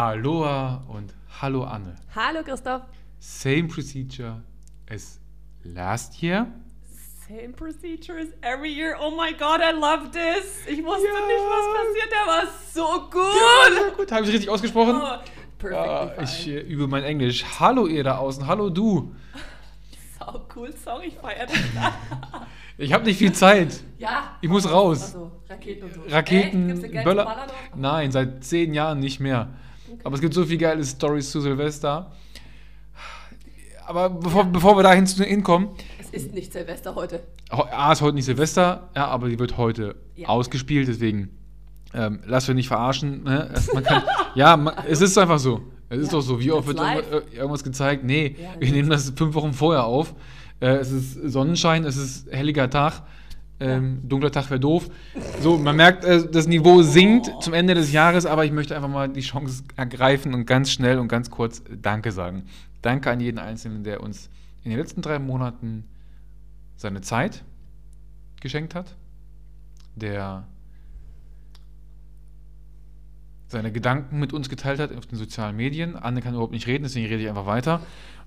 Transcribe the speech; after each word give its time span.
Aloha 0.00 0.82
und 0.88 1.14
hallo 1.40 1.64
Anne. 1.64 1.94
Hallo 2.14 2.42
Christoph. 2.42 2.82
Same 3.18 3.66
procedure 3.66 4.42
as 4.90 5.18
last 5.64 6.22
year. 6.22 6.46
Same 7.26 7.54
procedure 7.54 8.18
as 8.18 8.28
every 8.42 8.70
year. 8.70 8.94
Oh 9.00 9.10
my 9.10 9.32
God, 9.32 9.62
I 9.62 9.72
love 9.72 10.10
this. 10.12 10.66
Ich 10.66 10.84
wusste 10.84 11.06
Ja. 11.06 11.26
nicht, 11.26 11.46
was 11.48 11.66
passiert. 11.78 12.10
Der 12.12 12.26
war 12.26 12.42
so 12.74 12.80
Ja, 12.82 13.08
gut. 13.08 13.74
sehr 13.74 13.90
gut. 13.96 14.12
Habe 14.12 14.26
ich 14.26 14.32
richtig 14.32 14.50
ausgesprochen? 14.50 15.00
Oh, 15.02 15.16
perfect. 15.58 15.86
Ja, 16.18 16.22
ich 16.22 16.46
äh, 16.46 16.60
übe 16.60 16.86
mein 16.88 17.02
Englisch. 17.02 17.42
Hallo 17.58 17.86
ihr 17.86 18.04
da 18.04 18.18
außen. 18.18 18.46
Hallo 18.46 18.68
du. 18.68 19.14
Sau 20.18 20.46
cool, 20.54 20.74
Song, 20.84 21.00
ich 21.06 21.14
feiere 21.14 21.46
das. 21.46 21.56
Ich 22.78 22.92
habe 22.92 23.04
nicht 23.04 23.16
viel 23.16 23.32
Zeit. 23.32 23.80
ja. 23.96 24.36
Ich 24.42 24.50
muss 24.50 24.70
raus. 24.70 25.04
Achso, 25.14 25.32
Raketen 25.48 25.84
und 25.84 25.94
so. 25.94 26.00
Raketen, 26.10 26.82
Geld 26.82 27.04
Böller. 27.04 27.46
Nein, 27.74 28.12
seit 28.12 28.44
zehn 28.44 28.74
Jahren 28.74 28.98
nicht 29.00 29.18
mehr. 29.18 29.48
Aber 30.04 30.14
es 30.14 30.20
gibt 30.20 30.34
so 30.34 30.44
viele 30.44 30.58
geile 30.58 30.84
Stories 30.84 31.30
zu 31.30 31.40
Silvester. 31.40 32.12
Aber 33.86 34.10
bevor, 34.10 34.44
bevor 34.44 34.76
wir 34.76 34.82
da 34.82 34.92
hin- 34.92 35.06
hinkommen, 35.06 35.68
Es 36.00 36.10
ist 36.10 36.34
nicht 36.34 36.52
Silvester 36.52 36.94
heute. 36.94 37.20
A 37.50 37.92
ist 37.92 38.00
heute 38.02 38.16
nicht 38.16 38.24
Silvester, 38.24 38.88
ja, 38.96 39.06
aber 39.06 39.28
die 39.28 39.38
wird 39.38 39.56
heute 39.56 39.94
Ja. 40.16 40.28
ausgespielt, 40.28 40.88
deswegen 40.88 41.30
ähm, 41.94 42.20
lass 42.26 42.48
wir 42.48 42.54
nicht 42.54 42.68
verarschen. 42.68 43.22
Ne? 43.22 43.48
Kann, 43.84 44.02
ja, 44.34 44.56
man, 44.56 44.74
es 44.88 45.00
ist 45.00 45.16
einfach 45.16 45.38
so. 45.38 45.62
Es 45.88 45.98
ist 45.98 46.06
Ja, 46.06 46.18
doch 46.18 46.20
so. 46.20 46.40
Wie 46.40 46.50
oft 46.50 46.66
wird 46.66 46.78
irgendwas, 46.80 47.06
äh, 47.32 47.36
irgendwas 47.36 47.64
gezeigt? 47.64 48.02
Nee, 48.04 48.34
Ja, 48.40 48.48
wir 48.58 48.72
nehmen 48.72 48.90
das 48.90 49.12
fünf 49.14 49.34
Wochen 49.34 49.52
vorher 49.52 49.84
auf. 49.84 50.14
Äh, 50.60 50.66
es 50.78 50.90
ist 50.90 51.14
Sonnenschein, 51.30 51.84
es 51.84 51.96
ist 51.96 52.30
helliger 52.32 52.68
Tag. 52.68 53.02
Ähm, 53.58 54.06
Dunkler 54.06 54.30
Tag 54.30 54.50
wäre 54.50 54.60
doof. 54.60 54.88
So, 55.40 55.56
man 55.56 55.76
merkt, 55.76 56.04
äh, 56.04 56.28
das 56.30 56.46
Niveau 56.46 56.82
sinkt 56.82 57.42
zum 57.42 57.54
Ende 57.54 57.74
des 57.74 57.90
Jahres, 57.90 58.26
aber 58.26 58.44
ich 58.44 58.52
möchte 58.52 58.76
einfach 58.76 58.88
mal 58.88 59.08
die 59.08 59.20
Chance 59.20 59.64
ergreifen 59.76 60.34
und 60.34 60.46
ganz 60.46 60.70
schnell 60.70 60.98
und 60.98 61.08
ganz 61.08 61.30
kurz 61.30 61.62
Danke 61.80 62.12
sagen. 62.12 62.44
Danke 62.82 63.10
an 63.10 63.20
jeden 63.20 63.38
Einzelnen, 63.38 63.82
der 63.82 64.02
uns 64.02 64.28
in 64.62 64.70
den 64.70 64.78
letzten 64.78 65.00
drei 65.00 65.18
Monaten 65.18 65.84
seine 66.76 67.00
Zeit 67.00 67.44
geschenkt 68.40 68.74
hat, 68.74 68.94
der 69.94 70.46
seine 73.48 73.72
Gedanken 73.72 74.18
mit 74.18 74.32
uns 74.32 74.48
geteilt 74.48 74.80
hat 74.80 74.94
auf 74.94 75.06
den 75.06 75.16
sozialen 75.16 75.56
Medien. 75.56 75.96
Anne 75.96 76.20
kann 76.20 76.34
überhaupt 76.34 76.52
nicht 76.52 76.66
reden, 76.66 76.82
deswegen 76.82 77.06
rede 77.06 77.22
ich 77.22 77.28
einfach 77.28 77.46
weiter. 77.46 77.80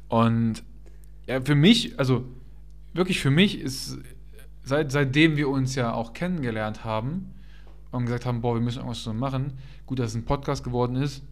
Und 0.08 0.64
ja, 1.27 1.41
für 1.41 1.55
mich, 1.55 1.99
also 1.99 2.25
wirklich 2.93 3.19
für 3.19 3.30
mich 3.30 3.59
ist, 3.59 3.99
seit, 4.63 4.91
seitdem 4.91 5.38
wir 5.38 5.49
uns 5.49 5.75
ja 5.75 5.93
auch 5.93 6.13
kennengelernt 6.13 6.83
haben 6.83 7.33
und 7.91 8.05
gesagt 8.05 8.25
haben, 8.25 8.41
boah, 8.41 8.55
wir 8.55 8.61
müssen 8.61 8.79
irgendwas 8.79 8.99
zusammen 8.99 9.19
machen, 9.19 9.53
gut, 9.85 9.99
dass 9.99 10.11
es 10.11 10.15
ein 10.15 10.25
Podcast 10.25 10.63
geworden 10.63 10.95
ist, 10.95 11.23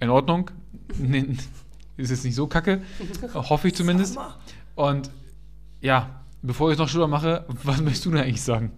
in 0.00 0.10
Ordnung, 0.10 0.50
Nee, 0.98 1.36
ist 1.96 2.10
jetzt 2.10 2.24
nicht 2.24 2.34
so 2.34 2.46
kacke, 2.46 2.82
hoffe 3.34 3.68
ich 3.68 3.74
zumindest. 3.74 4.18
Und 4.74 5.10
ja, 5.80 6.22
bevor 6.42 6.70
ich 6.70 6.74
es 6.74 6.78
noch 6.78 6.88
schlimmer 6.88 7.08
mache, 7.08 7.44
was 7.62 7.80
möchtest 7.80 8.04
du 8.06 8.10
denn 8.10 8.20
eigentlich 8.20 8.42
sagen? 8.42 8.72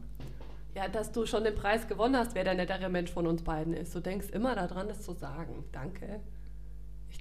Ja, 0.74 0.88
dass 0.88 1.10
du 1.10 1.24
schon 1.24 1.44
den 1.44 1.54
Preis 1.54 1.88
gewonnen 1.88 2.16
hast, 2.16 2.34
wer 2.34 2.44
der 2.44 2.54
nettere 2.54 2.90
Mensch 2.90 3.10
von 3.10 3.26
uns 3.26 3.42
beiden 3.42 3.72
ist. 3.72 3.94
Du 3.94 4.00
denkst 4.00 4.28
immer 4.30 4.54
daran, 4.54 4.88
das 4.88 5.00
zu 5.00 5.14
sagen. 5.14 5.64
Danke. 5.72 6.20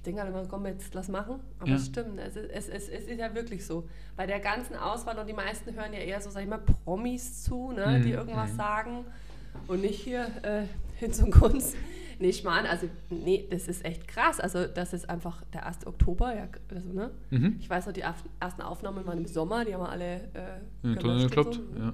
Ich 0.06 0.12
denke 0.14 0.22
halt 0.22 0.30
immer, 0.32 0.46
komm, 0.46 0.66
jetzt 0.66 0.94
lass 0.94 1.08
machen. 1.08 1.40
Aber 1.58 1.68
Ja. 1.68 1.74
es 1.74 1.86
stimmt, 1.86 2.20
es 2.20 2.36
ist, 2.36 2.48
es, 2.48 2.68
es, 2.68 2.88
es 2.88 3.04
ist 3.08 3.18
ja 3.18 3.34
wirklich 3.34 3.66
so. 3.66 3.88
Bei 4.16 4.24
der 4.24 4.38
ganzen 4.38 4.76
Auswahl, 4.76 5.18
und 5.18 5.26
die 5.26 5.32
meisten 5.32 5.74
hören 5.74 5.92
ja 5.92 5.98
eher 5.98 6.20
so, 6.20 6.30
sag 6.30 6.44
ich 6.44 6.48
mal, 6.48 6.60
Promis 6.60 7.42
zu, 7.42 7.72
ne, 7.72 8.00
die 8.04 8.10
Mhm, 8.10 8.14
irgendwas 8.14 8.52
mhm. 8.52 8.56
sagen. 8.56 9.04
Und 9.66 9.80
nicht 9.80 9.98
hier 10.00 10.28
äh, 10.42 10.62
Hinz 11.00 11.20
und 11.20 11.32
Kunst. 11.32 11.74
Nee, 12.20 12.28
ich 12.28 12.44
meine, 12.44 12.68
also, 12.70 12.88
nee, 13.10 13.48
das 13.50 13.66
ist 13.66 13.84
echt 13.84 14.06
krass. 14.06 14.38
Also, 14.38 14.68
das 14.68 14.92
ist 14.92 15.10
einfach 15.10 15.42
der 15.52 15.66
1. 15.66 15.88
Oktober, 15.88 16.36
ja, 16.36 16.46
also, 16.72 16.92
ne? 16.92 17.10
Mhm. 17.30 17.56
Ich 17.58 17.68
weiß 17.68 17.86
noch, 17.86 17.92
die 17.92 18.02
ersten 18.02 18.62
Aufnahmen 18.62 19.04
waren 19.06 19.18
im 19.18 19.26
Sommer, 19.26 19.64
die 19.64 19.74
haben 19.74 19.80
wir 19.82 19.88
alle 19.88 20.20
äh, 20.84 20.94
gelöscht 20.94 21.24
gekloppt. 21.30 21.54
so. 21.54 21.62
Ja. 21.80 21.92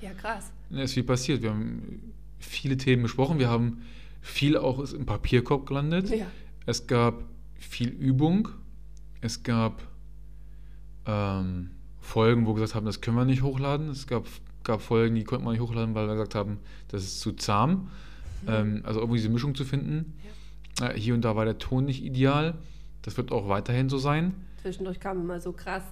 Ja, 0.00 0.10
krass. 0.14 0.50
Ja, 0.70 0.84
ist 0.84 0.94
viel 0.94 1.04
passiert. 1.04 1.42
Wir 1.42 1.50
haben 1.50 2.14
viele 2.38 2.78
Themen 2.78 3.02
besprochen. 3.02 3.38
Wir 3.38 3.50
haben 3.50 3.82
viel 4.22 4.56
auch 4.56 4.80
ist 4.80 4.94
im 4.94 5.04
Papierkorb 5.04 5.66
gelandet. 5.66 6.08
Ja. 6.08 6.26
Es 6.70 6.86
gab 6.86 7.24
viel 7.58 7.88
Übung. 7.88 8.48
Es 9.20 9.42
gab 9.42 9.82
ähm, 11.04 11.70
Folgen, 11.98 12.46
wo 12.46 12.50
wir 12.50 12.60
gesagt 12.60 12.76
haben, 12.76 12.86
das 12.86 13.00
können 13.00 13.16
wir 13.16 13.24
nicht 13.24 13.42
hochladen. 13.42 13.88
Es 13.88 14.06
gab, 14.06 14.24
gab 14.62 14.80
Folgen, 14.80 15.16
die 15.16 15.24
konnten 15.24 15.44
wir 15.44 15.50
nicht 15.50 15.60
hochladen, 15.60 15.96
weil 15.96 16.06
wir 16.06 16.14
gesagt 16.14 16.36
haben, 16.36 16.58
das 16.86 17.02
ist 17.02 17.18
zu 17.18 17.32
zahm. 17.32 17.90
Ähm, 18.46 18.82
also 18.84 19.00
irgendwie 19.00 19.16
diese 19.16 19.30
Mischung 19.30 19.56
zu 19.56 19.64
finden. 19.64 20.14
Äh, 20.80 20.94
hier 20.94 21.14
und 21.14 21.24
da 21.24 21.34
war 21.34 21.44
der 21.44 21.58
Ton 21.58 21.86
nicht 21.86 22.04
ideal. 22.04 22.54
Das 23.02 23.16
wird 23.16 23.32
auch 23.32 23.48
weiterhin 23.48 23.88
so 23.88 23.98
sein. 23.98 24.32
Zwischendurch 24.62 25.00
kamen 25.00 25.26
mal 25.26 25.40
so 25.40 25.50
krass 25.50 25.82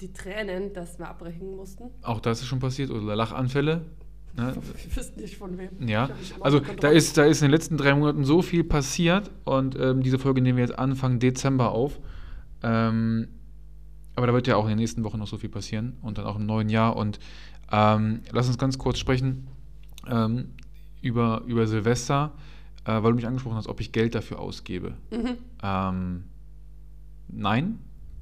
die 0.00 0.14
Tränen, 0.14 0.72
dass 0.72 0.98
wir 0.98 1.10
abbrechen 1.10 1.54
mussten. 1.56 1.90
Auch 2.00 2.20
das 2.20 2.40
ist 2.40 2.46
schon 2.46 2.58
passiert. 2.58 2.90
Oder 2.90 3.14
Lachanfälle. 3.16 3.84
Ne? 4.36 4.54
Wir 4.84 4.96
wissen 4.96 5.20
nicht 5.20 5.36
von 5.36 5.58
wem. 5.58 5.70
Ja, 5.86 6.08
also 6.40 6.60
da 6.60 6.88
ist, 6.88 7.16
da 7.18 7.24
ist 7.24 7.42
in 7.42 7.48
den 7.48 7.52
letzten 7.52 7.76
drei 7.76 7.94
Monaten 7.94 8.24
so 8.24 8.42
viel 8.42 8.64
passiert 8.64 9.30
und 9.44 9.78
ähm, 9.78 10.02
diese 10.02 10.18
Folge 10.18 10.40
nehmen 10.40 10.56
wir 10.56 10.64
jetzt 10.64 10.78
Anfang 10.78 11.18
Dezember 11.18 11.72
auf. 11.72 12.00
Ähm, 12.62 13.28
aber 14.14 14.26
da 14.26 14.32
wird 14.32 14.46
ja 14.46 14.56
auch 14.56 14.64
in 14.64 14.70
den 14.70 14.78
nächsten 14.78 15.04
Wochen 15.04 15.18
noch 15.18 15.26
so 15.26 15.38
viel 15.38 15.48
passieren 15.48 15.96
und 16.02 16.18
dann 16.18 16.26
auch 16.26 16.36
im 16.36 16.46
neuen 16.46 16.68
Jahr. 16.68 16.96
Und 16.96 17.18
ähm, 17.70 18.20
lass 18.30 18.46
uns 18.48 18.58
ganz 18.58 18.78
kurz 18.78 18.98
sprechen 18.98 19.48
ähm, 20.06 20.50
über, 21.00 21.42
über 21.46 21.66
Silvester, 21.66 22.32
äh, 22.84 23.02
weil 23.02 23.12
du 23.12 23.16
mich 23.16 23.26
angesprochen 23.26 23.56
hast, 23.56 23.68
ob 23.68 23.80
ich 23.80 23.92
Geld 23.92 24.14
dafür 24.14 24.38
ausgebe. 24.38 24.94
Mhm. 25.10 25.36
Ähm, 25.62 26.24
nein, 27.28 27.78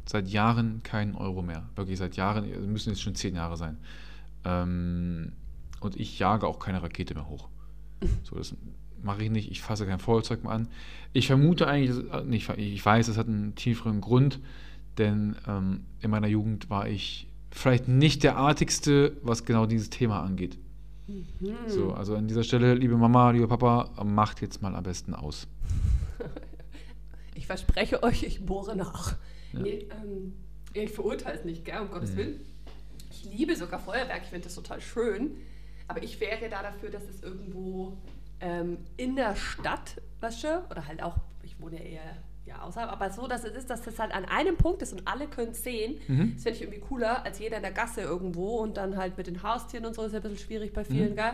seit 0.06 0.28
Jahren 0.28 0.82
keinen 0.82 1.15
Euro 1.15 1.42
mehr. 1.42 1.69
Wirklich 1.75 1.98
seit 1.98 2.16
Jahren, 2.16 2.44
es 2.44 2.66
müssen 2.66 2.91
jetzt 2.91 3.03
schon 3.03 3.15
zehn 3.15 3.34
Jahre 3.34 3.56
sein. 3.56 3.78
Ähm, 4.44 5.32
und 5.80 5.96
ich 5.98 6.18
jage 6.18 6.46
auch 6.46 6.58
keine 6.58 6.82
Rakete 6.82 7.14
mehr 7.14 7.28
hoch. 7.28 7.48
So, 8.24 8.36
das 8.36 8.54
mache 9.02 9.24
ich 9.24 9.30
nicht. 9.30 9.50
Ich 9.50 9.60
fasse 9.62 9.86
kein 9.86 9.98
Feuerzeug 9.98 10.42
mehr 10.44 10.52
an. 10.52 10.68
Ich 11.12 11.26
vermute 11.26 11.66
eigentlich, 11.66 12.10
äh, 12.12 12.22
nicht, 12.24 12.48
ich 12.56 12.84
weiß, 12.84 13.08
es 13.08 13.16
hat 13.18 13.26
einen 13.28 13.54
tieferen 13.54 14.00
Grund, 14.00 14.41
denn 14.98 15.36
ähm, 15.46 15.84
in 16.00 16.10
meiner 16.10 16.26
Jugend 16.28 16.70
war 16.70 16.88
ich 16.88 17.26
vielleicht 17.50 17.88
nicht 17.88 18.22
der 18.22 18.36
Artigste, 18.36 19.16
was 19.22 19.44
genau 19.44 19.66
dieses 19.66 19.91
Thema 19.91 20.22
angeht. 20.22 20.58
Mhm. 21.08 21.24
So, 21.66 21.92
also 21.92 22.14
an 22.14 22.28
dieser 22.28 22.44
Stelle, 22.44 22.74
liebe 22.74 22.97
Mama, 22.97 23.30
lieber 23.32 23.48
Papa, 23.48 23.91
macht 24.04 24.41
jetzt 24.42 24.62
mal 24.62 24.74
am 24.74 24.82
besten 24.84 25.14
aus. 25.14 25.47
Ich 27.34 27.47
verspreche 27.47 28.02
euch, 28.02 28.22
ich 28.22 28.44
bohre 28.44 28.76
nach. 28.76 29.16
Ja. 29.52 29.60
Nee, 29.60 29.86
ähm, 29.91 30.34
ich 30.74 30.91
verurteile 30.91 31.38
es 31.38 31.44
nicht, 31.44 31.64
gell, 31.64 31.80
um 31.80 31.91
Gottes 31.91 32.12
Mhm. 32.12 32.16
Willen. 32.16 32.41
Ich 33.10 33.24
liebe 33.24 33.56
sogar 33.56 33.80
Feuerwerk, 33.80 34.20
ich 34.24 34.28
finde 34.28 34.44
das 34.44 34.54
total 34.54 34.80
schön. 34.80 35.30
Aber 35.90 36.02
ich 36.04 36.20
wäre 36.20 36.48
da 36.48 36.62
dafür, 36.62 36.88
dass 36.90 37.02
es 37.08 37.20
irgendwo 37.22 37.96
ähm, 38.40 38.78
in 38.96 39.16
der 39.16 39.34
Stadt, 39.34 39.96
weißt 40.20 40.44
du, 40.44 40.64
oder 40.70 40.86
halt 40.86 41.02
auch, 41.02 41.16
ich 41.42 41.60
wohne 41.60 41.78
ja 41.78 41.84
eher 41.84 42.16
ja, 42.46 42.62
außerhalb, 42.62 42.90
aber 42.90 43.10
so, 43.10 43.26
dass 43.28 43.44
es 43.44 43.54
ist, 43.54 43.70
dass 43.70 43.82
das 43.82 43.98
halt 43.98 44.12
an 44.12 44.24
einem 44.24 44.56
Punkt 44.56 44.82
ist 44.82 44.92
und 44.92 45.06
alle 45.06 45.26
können 45.26 45.50
es 45.50 45.62
sehen. 45.62 46.00
Mhm. 46.08 46.32
Das 46.34 46.42
finde 46.44 46.56
ich 46.56 46.62
irgendwie 46.62 46.80
cooler 46.80 47.24
als 47.24 47.38
jeder 47.38 47.56
in 47.58 47.62
der 47.62 47.72
Gasse 47.72 48.00
irgendwo 48.02 48.58
und 48.58 48.76
dann 48.76 48.96
halt 48.96 49.16
mit 49.18 49.26
den 49.26 49.42
Haustieren 49.42 49.84
und 49.84 49.94
so 49.94 50.02
ist 50.04 50.12
ja 50.12 50.18
ein 50.18 50.22
bisschen 50.22 50.38
schwierig 50.38 50.72
bei 50.72 50.84
vielen, 50.84 51.10
Mhm. 51.12 51.16
gell? 51.16 51.32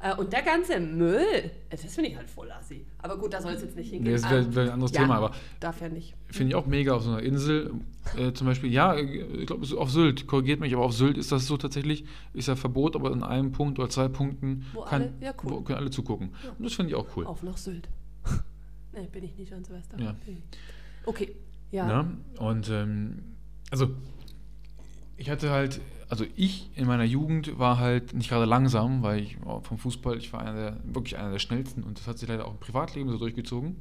Äh, 0.00 0.14
Und 0.16 0.32
der 0.32 0.42
ganze 0.42 0.78
Müll, 0.78 1.20
äh, 1.20 1.50
das 1.70 1.94
finde 1.94 2.10
ich 2.10 2.16
halt 2.16 2.28
voll 2.28 2.50
assi. 2.50 2.84
Aber 2.98 3.16
gut, 3.18 3.32
da 3.32 3.40
soll 3.40 3.52
es 3.52 3.62
jetzt 3.62 3.76
nicht 3.76 3.90
hingehen. 3.90 4.12
Nee, 4.14 4.20
das 4.20 4.30
wäre 4.30 4.42
Ähm, 4.42 4.54
wär 4.54 4.62
ein 4.64 4.70
anderes 4.70 4.92
ja, 4.92 5.00
Thema, 5.02 5.16
aber 5.16 5.32
Darf 5.60 5.80
ja 5.80 5.88
nicht. 5.88 6.14
Finde 6.26 6.50
ich 6.50 6.54
auch 6.54 6.66
mega 6.66 6.92
auf 6.94 7.02
so 7.02 7.10
einer 7.10 7.22
Insel. 7.22 7.72
Äh, 8.16 8.32
zum 8.32 8.46
Beispiel, 8.46 8.70
ja, 8.72 8.94
ich 8.96 9.46
glaube, 9.46 9.66
auf 9.78 9.90
Sylt, 9.90 10.26
korrigiert 10.26 10.60
mich, 10.60 10.74
aber 10.74 10.84
auf 10.84 10.92
Sylt 10.92 11.16
ist 11.16 11.32
das 11.32 11.46
so 11.46 11.56
tatsächlich, 11.56 12.04
ist 12.34 12.48
ja 12.48 12.56
Verbot, 12.56 12.94
aber 12.94 13.10
in 13.12 13.22
einem 13.22 13.52
Punkt 13.52 13.78
oder 13.78 13.88
zwei 13.88 14.08
Punkten 14.08 14.66
Wo 14.74 14.82
kann, 14.82 15.02
alle- 15.02 15.12
ja, 15.20 15.32
cool. 15.42 15.50
wo, 15.52 15.60
können 15.62 15.78
alle 15.78 15.90
zugucken. 15.90 16.30
Ja. 16.44 16.50
Und 16.50 16.64
das 16.64 16.74
finde 16.74 16.90
ich 16.90 16.94
auch 16.96 17.06
cool. 17.16 17.26
Auf 17.26 17.42
nach 17.42 17.56
Sylt. 17.56 17.88
ne, 18.92 19.08
bin 19.10 19.24
ich 19.24 19.36
nicht 19.36 19.52
an 19.52 19.64
Silvester. 19.64 19.98
Ja. 19.98 20.14
Okay, 21.06 21.34
ja. 21.70 22.02
Ne? 22.02 22.16
Und 22.38 22.68
ähm, 22.70 23.22
also 23.70 23.88
ich 25.16 25.30
hatte 25.30 25.50
halt, 25.50 25.80
also 26.08 26.24
ich 26.36 26.70
in 26.76 26.86
meiner 26.86 27.04
Jugend 27.04 27.58
war 27.58 27.78
halt 27.78 28.14
nicht 28.14 28.28
gerade 28.28 28.44
langsam, 28.44 29.02
weil 29.02 29.20
ich 29.20 29.36
oh, 29.44 29.60
vom 29.60 29.78
Fußball, 29.78 30.16
ich 30.18 30.32
war 30.32 30.40
einer 30.40 30.54
der, 30.54 30.76
wirklich 30.84 31.16
einer 31.18 31.30
der 31.32 31.38
schnellsten 31.38 31.82
und 31.82 31.98
das 31.98 32.06
hat 32.06 32.18
sich 32.18 32.28
leider 32.28 32.46
auch 32.46 32.52
im 32.52 32.60
Privatleben 32.60 33.10
so 33.10 33.18
durchgezogen, 33.18 33.76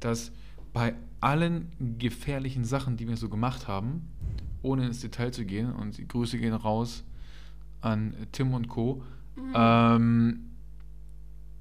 dass 0.00 0.32
bei 0.72 0.94
allen 1.20 1.72
gefährlichen 1.98 2.64
Sachen, 2.64 2.96
die 2.96 3.08
wir 3.08 3.16
so 3.16 3.28
gemacht 3.28 3.68
haben, 3.68 4.08
ohne 4.62 4.86
ins 4.86 5.00
Detail 5.00 5.30
zu 5.30 5.44
gehen, 5.44 5.72
und 5.72 5.96
die 5.98 6.06
Grüße 6.08 6.38
gehen 6.38 6.52
raus 6.54 7.04
an 7.80 8.14
Tim 8.32 8.54
und 8.54 8.68
Co., 8.68 9.02
Mhm. 9.36 9.52
ähm, 9.56 10.40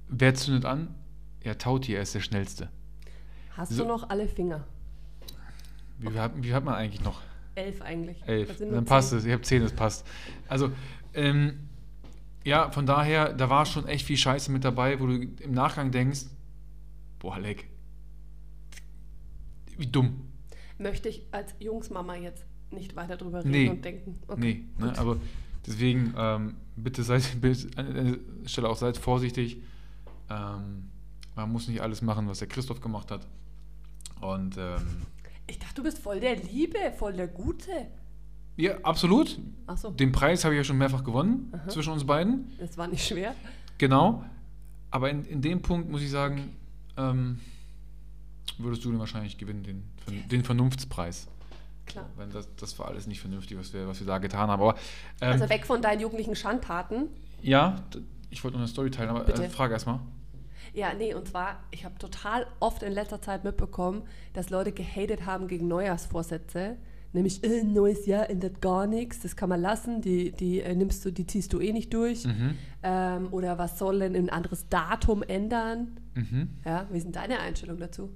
wer 0.07 0.35
zündet 0.35 0.63
an? 0.65 0.93
Ja, 1.43 1.55
Tauti, 1.55 1.93
er 1.95 2.03
ist 2.03 2.13
der 2.13 2.19
Schnellste. 2.21 2.69
Hast 3.57 3.71
so- 3.71 3.81
du 3.83 3.87
noch 3.89 4.09
alle 4.09 4.27
Finger? 4.27 4.63
Wie, 5.97 6.07
viel 6.09 6.19
hat, 6.19 6.31
wie 6.43 6.53
hat 6.53 6.63
man 6.63 6.75
eigentlich 6.75 7.03
noch? 7.03 7.21
Elf 7.55 7.81
eigentlich. 7.81 8.17
Elf. 8.27 8.59
Nur 8.59 8.71
Dann 8.71 8.85
passt 8.85 9.09
zehn. 9.09 9.19
es. 9.19 9.25
Ich 9.25 9.31
habe 9.31 9.41
zehn, 9.43 9.61
das 9.61 9.71
passt. 9.73 10.05
Also, 10.47 10.71
ähm, 11.13 11.59
ja, 12.43 12.71
von 12.71 12.85
daher, 12.85 13.33
da 13.33 13.49
war 13.49 13.65
schon 13.65 13.87
echt 13.87 14.05
viel 14.05 14.17
Scheiße 14.17 14.51
mit 14.51 14.63
dabei, 14.65 14.99
wo 14.99 15.07
du 15.07 15.13
im 15.15 15.51
Nachgang 15.53 15.91
denkst, 15.91 16.25
boah, 17.19 17.39
leck, 17.39 17.67
Wie 19.77 19.87
dumm. 19.87 20.27
Möchte 20.77 21.09
ich 21.09 21.23
als 21.31 21.53
Jungsmama 21.59 22.15
jetzt 22.15 22.45
nicht 22.71 22.95
weiter 22.95 23.17
drüber 23.17 23.39
reden 23.39 23.51
Nee. 23.51 23.69
und 23.69 23.85
denken. 23.85 24.19
Nee, 24.37 24.65
ne, 24.79 24.97
aber 24.97 25.17
deswegen 25.65 26.13
ähm, 26.17 26.55
bitte 26.75 27.03
seid 27.03 27.23
bitte 27.41 27.67
an 27.77 27.93
der 28.43 28.49
Stelle 28.49 28.67
auch 28.69 28.75
seid 28.77 28.97
vorsichtig. 28.97 29.57
Ähm, 30.29 30.89
man 31.35 31.51
muss 31.51 31.67
nicht 31.67 31.81
alles 31.81 32.01
machen, 32.01 32.27
was 32.27 32.39
der 32.39 32.47
Christoph 32.47 32.81
gemacht 32.81 33.09
hat. 33.11 33.25
Und 34.21 34.57
ähm, 34.57 34.81
Ich 35.47 35.59
dachte, 35.59 35.75
du 35.75 35.83
bist 35.83 35.99
voll 35.99 36.19
der 36.19 36.35
Liebe, 36.37 36.77
voll 36.97 37.13
der 37.13 37.27
Gute. 37.27 37.71
ja, 38.57 38.77
absolut. 38.83 39.39
Achso, 39.67 39.91
Den 39.91 40.11
Preis 40.11 40.43
habe 40.43 40.53
ich 40.55 40.59
ja 40.59 40.63
schon 40.63 40.77
mehrfach 40.77 41.03
gewonnen 41.03 41.51
Aha. 41.53 41.69
zwischen 41.69 41.91
uns 41.93 42.05
beiden. 42.05 42.51
das 42.59 42.77
war 42.77 42.87
nicht 42.87 43.05
schwer. 43.05 43.35
Genau. 43.77 44.23
Aber 44.91 45.09
in, 45.09 45.25
in 45.25 45.41
dem 45.41 45.61
Punkt 45.61 45.89
muss 45.89 46.01
ich 46.01 46.11
sagen, 46.11 46.55
ähm, 46.97 47.39
würdest 48.57 48.85
du 48.85 48.91
den 48.91 48.99
wahrscheinlich 48.99 49.37
gewinnen, 49.37 49.63
den, 49.63 49.83
den 50.29 50.43
Vernunftspreis. 50.43 51.27
Klar. 51.85 52.09
Wenn 52.15 52.31
das, 52.31 52.47
das 52.55 52.77
war 52.79 52.87
alles 52.87 53.07
nicht 53.07 53.19
vernünftig, 53.19 53.57
was 53.57 53.73
wir, 53.73 53.87
was 53.87 53.99
wir 53.99 54.07
da 54.07 54.19
getan 54.19 54.49
haben. 54.49 54.61
Aber 54.61 54.75
ähm, 55.19 55.31
Also 55.33 55.49
weg 55.49 55.65
von 55.65 55.81
deinen 55.81 55.99
jugendlichen 56.01 56.35
Schandtaten. 56.35 57.07
ja, 57.41 57.83
ich 58.29 58.43
wollte 58.43 58.55
noch 58.57 58.61
eine 58.63 58.67
Story 58.67 58.89
teilen, 58.89 59.09
aber 59.09 59.21
Bitte. 59.25 59.43
äh, 59.45 59.49
frage 59.49 59.73
erstmal. 59.73 59.99
Ja, 60.73 60.93
nee, 60.93 61.13
und 61.13 61.27
zwar, 61.27 61.63
ich 61.71 61.85
habe 61.85 61.97
total 61.99 62.47
oft 62.59 62.81
in 62.81 62.91
letzter 62.91 63.21
Zeit 63.21 63.43
mitbekommen, 63.43 64.03
dass 64.33 64.49
Leute 64.49 64.71
gehatet 64.71 65.25
haben 65.25 65.47
gegen 65.47 65.67
Neujahrsvorsätze. 65.67 66.77
Nämlich, 67.13 67.43
äh, 67.43 67.63
neues 67.63 68.07
Jahr 68.07 68.27
ändert 68.27 68.59
gar 68.59 68.87
nichts, 68.87 69.19
das 69.19 69.35
kann 69.35 69.47
man 69.47 69.61
lassen, 69.61 70.01
die, 70.01 70.31
die 70.31 70.61
äh, 70.61 70.73
nimmst 70.75 71.05
du, 71.05 71.11
die 71.11 71.27
ziehst 71.27 71.53
du 71.53 71.59
eh 71.59 71.71
nicht 71.71 71.93
durch. 71.93 72.25
Mhm. 72.25 72.55
Ähm, 72.81 73.27
oder 73.31 73.59
was 73.59 73.77
soll 73.77 73.99
denn 73.99 74.15
ein 74.15 74.31
anderes 74.31 74.67
Datum 74.67 75.21
ändern? 75.21 75.99
Mhm. 76.15 76.49
Ja, 76.65 76.87
wie 76.91 76.99
sind 76.99 77.15
deine 77.15 77.39
Einstellung 77.39 77.77
dazu? 77.77 78.09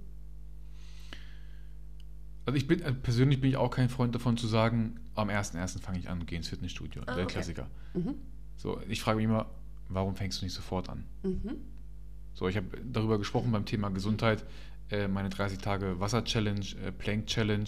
Also 2.48 2.58
ich 2.58 2.66
bin, 2.66 2.82
äh, 2.82 2.92
persönlich 2.92 3.40
bin 3.40 3.52
ich 3.52 3.58
auch 3.58 3.70
kein 3.70 3.90
Freund 3.90 4.16
davon 4.16 4.36
zu 4.36 4.48
sagen, 4.48 5.00
am 5.14 5.30
1.1. 5.30 5.80
fange 5.80 6.00
ich 6.00 6.10
an 6.10 6.22
und 6.22 6.26
gehe 6.26 6.38
ins 6.38 6.48
Fitnessstudio. 6.48 7.04
Ah, 7.06 7.14
der 7.14 7.26
okay. 7.26 7.34
Klassiker. 7.34 7.68
Mhm. 7.94 8.16
So, 8.56 8.82
ich 8.90 9.00
frage 9.02 9.18
mich 9.18 9.26
immer, 9.26 9.46
warum 9.90 10.16
fängst 10.16 10.42
du 10.42 10.46
nicht 10.46 10.56
sofort 10.56 10.90
an? 10.90 11.04
Mhm. 11.22 11.58
So, 12.38 12.48
ich 12.48 12.56
habe 12.56 12.68
darüber 12.86 13.18
gesprochen 13.18 13.52
beim 13.52 13.66
Thema 13.66 13.90
Gesundheit, 13.90 14.46
äh, 14.92 15.08
meine 15.08 15.30
30 15.30 15.58
Tage 15.58 16.00
Wasser-Challenge, 16.00 16.66
äh, 16.86 16.92
Plank-Challenge, 16.92 17.68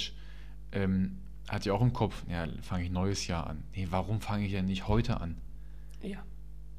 ähm, 0.74 1.18
hatte 1.48 1.70
ich 1.70 1.72
auch 1.72 1.82
im 1.82 1.92
Kopf, 1.92 2.24
ja, 2.30 2.46
fange 2.62 2.84
ich 2.84 2.92
neues 2.92 3.26
Jahr 3.26 3.48
an. 3.48 3.64
Nee, 3.76 3.88
warum 3.90 4.22
fange 4.22 4.46
ich 4.46 4.52
ja 4.52 4.62
nicht 4.62 4.88
heute 4.88 5.22
an? 5.22 5.38
Ja. 6.04 6.20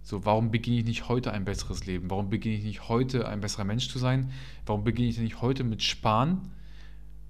So, 0.05 0.25
warum 0.25 0.53
beginne 0.53 0.79
ich 0.79 0.85
nicht 0.85 1.09
heute 1.09 1.33
ein 1.33 1.45
besseres 1.45 1.85
Leben? 1.85 2.09
Warum 2.09 2.31
beginne 2.31 2.55
ich 2.55 2.63
nicht 2.63 2.89
heute 2.89 3.27
ein 3.27 3.41
besserer 3.41 3.65
Mensch 3.65 3.89
zu 3.89 3.99
sein? 3.99 4.31
Warum 4.67 4.85
beginne 4.85 5.09
ich 5.09 5.19
nicht 5.19 5.43
heute 5.43 5.65
mit 5.65 5.83
Sparen? 5.83 6.53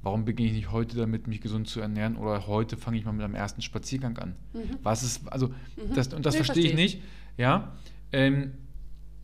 Warum 0.02 0.26
beginne 0.26 0.50
ich 0.50 0.54
nicht 0.56 0.72
heute 0.72 0.94
damit, 0.94 1.26
mich 1.26 1.40
gesund 1.40 1.68
zu 1.68 1.80
ernähren? 1.80 2.16
Oder 2.16 2.46
heute 2.46 2.76
fange 2.76 2.98
ich 2.98 3.06
mal 3.06 3.12
mit 3.12 3.24
einem 3.24 3.34
ersten 3.34 3.62
Spaziergang 3.62 4.18
an? 4.18 4.36
Mhm. 4.52 4.76
Was 4.82 5.02
ist, 5.04 5.26
also, 5.32 5.54
das, 5.94 6.12
und 6.12 6.26
das 6.26 6.34
Nee, 6.34 6.44
verstehe 6.44 6.64
ich 6.64 6.70
verstehe 6.72 6.84
ich. 6.84 6.94
nicht. 6.96 7.02
Ja, 7.38 7.72
ähm, 8.12 8.52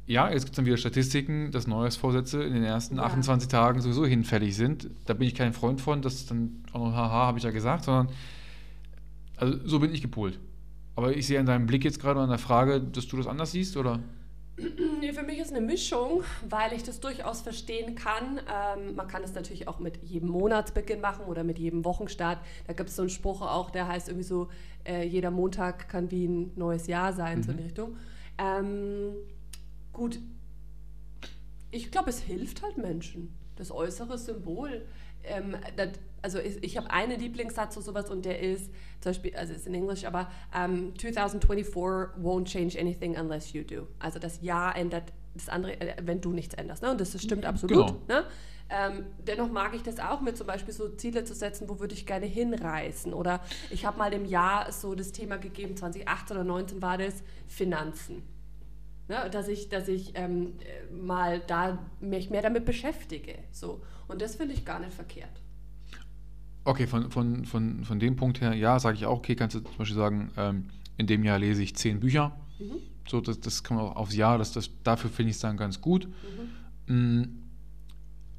ja, 0.06 0.30
jetzt 0.30 0.42
gibt 0.42 0.52
es 0.52 0.56
dann 0.56 0.66
wieder 0.66 0.76
Statistiken, 0.76 1.50
dass 1.50 1.66
Neujahrsvorsätze 1.66 2.42
in 2.42 2.54
den 2.54 2.62
ersten 2.62 2.96
Ja. 2.96 3.04
28 3.04 3.48
Tagen 3.48 3.80
sowieso 3.80 4.06
hinfällig 4.06 4.54
sind. 4.56 4.88
Da 5.04 5.14
bin 5.14 5.26
ich 5.26 5.34
kein 5.34 5.52
Freund 5.52 5.80
von, 5.80 6.00
das 6.00 6.14
ist 6.14 6.30
dann 6.30 6.62
auch 6.72 6.80
noch 6.80 6.94
haha, 6.94 7.26
habe 7.26 7.38
ich 7.38 7.44
ja 7.44 7.50
gesagt, 7.50 7.84
sondern 7.84 8.08
also 9.36 9.58
so 9.64 9.80
bin 9.80 9.92
ich 9.92 10.02
gepolt. 10.02 10.38
Aber 10.94 11.14
ich 11.14 11.26
sehe 11.26 11.38
an 11.38 11.46
deinem 11.46 11.66
Blick 11.66 11.84
jetzt 11.84 12.00
gerade 12.00 12.20
an 12.20 12.28
der 12.28 12.38
Frage, 12.38 12.80
dass 12.80 13.06
du 13.06 13.16
das 13.16 13.26
anders 13.26 13.52
siehst, 13.52 13.76
oder? 13.76 14.00
Nee, 14.98 15.12
für 15.12 15.22
mich 15.22 15.38
ist 15.38 15.52
eine 15.52 15.60
Mischung, 15.60 16.22
weil 16.48 16.72
ich 16.72 16.82
das 16.82 17.00
durchaus 17.00 17.42
verstehen 17.42 17.94
kann. 17.94 18.38
Ähm, 18.38 18.94
man 18.96 19.06
kann 19.06 19.22
es 19.22 19.34
natürlich 19.34 19.68
auch 19.68 19.78
mit 19.78 19.98
jedem 20.02 20.30
Monatsbeginn 20.30 21.02
machen 21.02 21.26
oder 21.26 21.44
mit 21.44 21.58
jedem 21.58 21.84
Wochenstart. 21.84 22.38
Da 22.66 22.72
gibt 22.72 22.88
es 22.88 22.96
so 22.96 23.02
einen 23.02 23.10
Spruch 23.10 23.42
auch, 23.42 23.68
der 23.68 23.86
heißt 23.86 24.08
irgendwie 24.08 24.24
so, 24.24 24.48
äh, 24.86 25.06
jeder 25.06 25.30
Montag 25.30 25.90
kann 25.90 26.10
wie 26.10 26.26
ein 26.26 26.52
neues 26.56 26.86
Jahr 26.86 27.12
sein, 27.12 27.42
so 27.42 27.50
in 27.50 27.58
die 27.58 27.64
Richtung. 27.64 27.96
Ähm, 28.38 29.12
gut, 29.96 30.20
ich 31.70 31.90
glaube, 31.90 32.10
es 32.10 32.20
hilft 32.20 32.62
halt 32.62 32.76
Menschen. 32.76 33.34
Das 33.56 33.72
äußere 33.72 34.18
Symbol. 34.18 34.86
Ähm, 35.24 35.56
das, 35.76 35.88
also 36.22 36.38
ich, 36.38 36.62
ich 36.62 36.76
habe 36.76 36.90
einen 36.90 37.18
Lieblingssatz 37.18 37.76
oder 37.76 37.84
sowas 37.84 38.10
und 38.10 38.24
der 38.24 38.40
ist, 38.40 38.70
zum 39.00 39.10
Beispiel, 39.10 39.34
also 39.34 39.54
ist 39.54 39.66
in 39.66 39.74
Englisch, 39.74 40.04
aber 40.04 40.30
ähm, 40.54 40.92
2024 40.98 41.74
won't 42.22 42.44
change 42.44 42.78
anything 42.78 43.18
unless 43.18 43.52
you 43.52 43.64
do. 43.64 43.88
Also 43.98 44.18
das 44.18 44.42
Jahr 44.42 44.76
ändert 44.76 45.12
das 45.34 45.48
andere, 45.48 45.80
äh, 45.80 45.96
wenn 46.02 46.20
du 46.20 46.32
nichts 46.32 46.54
änderst. 46.54 46.82
Ne? 46.82 46.90
Und 46.90 47.00
das, 47.00 47.20
stimmt 47.20 47.46
absolut. 47.46 47.86
Genau. 47.86 48.00
Ne? 48.06 48.24
Ähm, 48.68 49.06
dennoch 49.26 49.50
mag 49.50 49.74
ich 49.74 49.82
das 49.82 49.98
auch 49.98 50.20
mit 50.20 50.36
zum 50.36 50.46
Beispiel 50.46 50.74
so 50.74 50.88
Ziele 50.90 51.24
zu 51.24 51.34
setzen, 51.34 51.68
wo 51.68 51.80
würde 51.80 51.94
ich 51.94 52.04
gerne 52.04 52.26
hinreisen. 52.26 53.14
Oder 53.14 53.40
ich 53.70 53.86
habe 53.86 53.96
mal 53.96 54.12
im 54.12 54.26
Jahr 54.26 54.70
so 54.72 54.94
das 54.94 55.12
Thema 55.12 55.36
gegeben, 55.38 55.76
2018 55.76 56.36
oder 56.36 56.44
2019 56.44 56.82
war 56.82 56.98
das, 56.98 57.22
Finanzen. 57.46 58.35
Ne, 59.08 59.30
dass 59.30 59.46
ich, 59.48 59.68
dass 59.68 59.86
ich 59.88 60.12
ähm, 60.16 60.54
äh, 60.60 60.92
mal 60.92 61.40
da 61.46 61.78
mich 62.00 62.28
mehr 62.30 62.42
damit 62.42 62.64
beschäftige. 62.64 63.36
So. 63.52 63.80
Und 64.08 64.20
das 64.20 64.34
finde 64.36 64.54
ich 64.54 64.64
gar 64.64 64.80
nicht 64.80 64.92
verkehrt. 64.92 65.40
Okay, 66.64 66.88
von, 66.88 67.10
von, 67.12 67.44
von, 67.44 67.84
von 67.84 68.00
dem 68.00 68.16
Punkt 68.16 68.40
her, 68.40 68.52
ja, 68.54 68.80
sage 68.80 68.96
ich 68.96 69.06
auch, 69.06 69.18
okay, 69.18 69.36
kannst 69.36 69.54
du 69.54 69.60
zum 69.60 69.76
Beispiel 69.76 69.96
sagen, 69.96 70.32
ähm, 70.36 70.64
in 70.96 71.06
dem 71.06 71.22
Jahr 71.22 71.38
lese 71.38 71.62
ich 71.62 71.76
zehn 71.76 72.00
Bücher. 72.00 72.36
Mhm. 72.58 72.78
So, 73.08 73.20
das, 73.20 73.38
das 73.38 73.62
kann 73.62 73.76
man 73.76 73.86
auch 73.86 73.96
aufs 73.96 74.16
Jahr, 74.16 74.38
das, 74.38 74.50
das, 74.52 74.70
dafür 74.82 75.08
finde 75.08 75.30
ich 75.30 75.36
es 75.36 75.40
dann 75.42 75.56
ganz 75.56 75.80
gut. 75.80 76.08
Mhm. 76.88 77.20
Mm, 77.20 77.28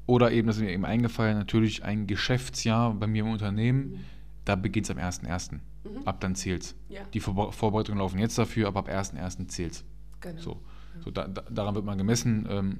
Oder 0.06 0.30
eben, 0.32 0.46
das 0.48 0.56
ist 0.58 0.62
mir 0.62 0.70
eben 0.72 0.84
eingefallen, 0.84 1.38
natürlich 1.38 1.84
ein 1.84 2.06
Geschäftsjahr 2.06 2.92
bei 2.92 3.06
mir 3.06 3.22
im 3.24 3.30
Unternehmen, 3.30 4.04
da 4.44 4.56
beginnt 4.56 4.84
es 4.84 4.90
am 4.90 4.98
1.1. 4.98 5.52
Mhm. 5.54 5.60
Ab 6.04 6.20
dann 6.20 6.34
zählt's. 6.34 6.74
Ja, 6.90 7.00
Die 7.14 7.20
Vorbe- 7.22 7.52
Vorbereitungen 7.52 7.98
laufen 8.00 8.18
jetzt 8.18 8.36
dafür, 8.36 8.68
aber 8.68 8.80
ab 8.80 8.88
1.1. 8.90 9.48
zählt's. 9.48 9.84
Genau. 10.20 10.40
So, 10.40 10.60
so 11.04 11.10
da, 11.10 11.26
da, 11.28 11.42
daran 11.50 11.74
wird 11.74 11.84
man 11.84 11.98
gemessen. 11.98 12.46
Ähm, 12.50 12.78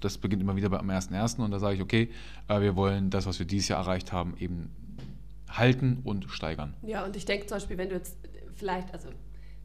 das 0.00 0.18
beginnt 0.18 0.42
immer 0.42 0.54
wieder 0.56 0.68
beim 0.68 0.88
1.1. 0.88 1.40
und 1.42 1.50
da 1.50 1.58
sage 1.58 1.74
ich, 1.76 1.82
okay, 1.82 2.10
äh, 2.48 2.60
wir 2.60 2.76
wollen 2.76 3.10
das, 3.10 3.26
was 3.26 3.38
wir 3.38 3.46
dieses 3.46 3.68
Jahr 3.68 3.80
erreicht 3.80 4.12
haben, 4.12 4.36
eben 4.38 4.70
halten 5.50 6.00
und 6.04 6.30
steigern. 6.30 6.74
Ja, 6.82 7.04
und 7.04 7.16
ich 7.16 7.24
denke 7.24 7.46
zum 7.46 7.56
Beispiel, 7.56 7.78
wenn 7.78 7.88
du 7.88 7.96
jetzt 7.96 8.16
äh, 8.24 8.28
vielleicht, 8.54 8.92
also 8.92 9.08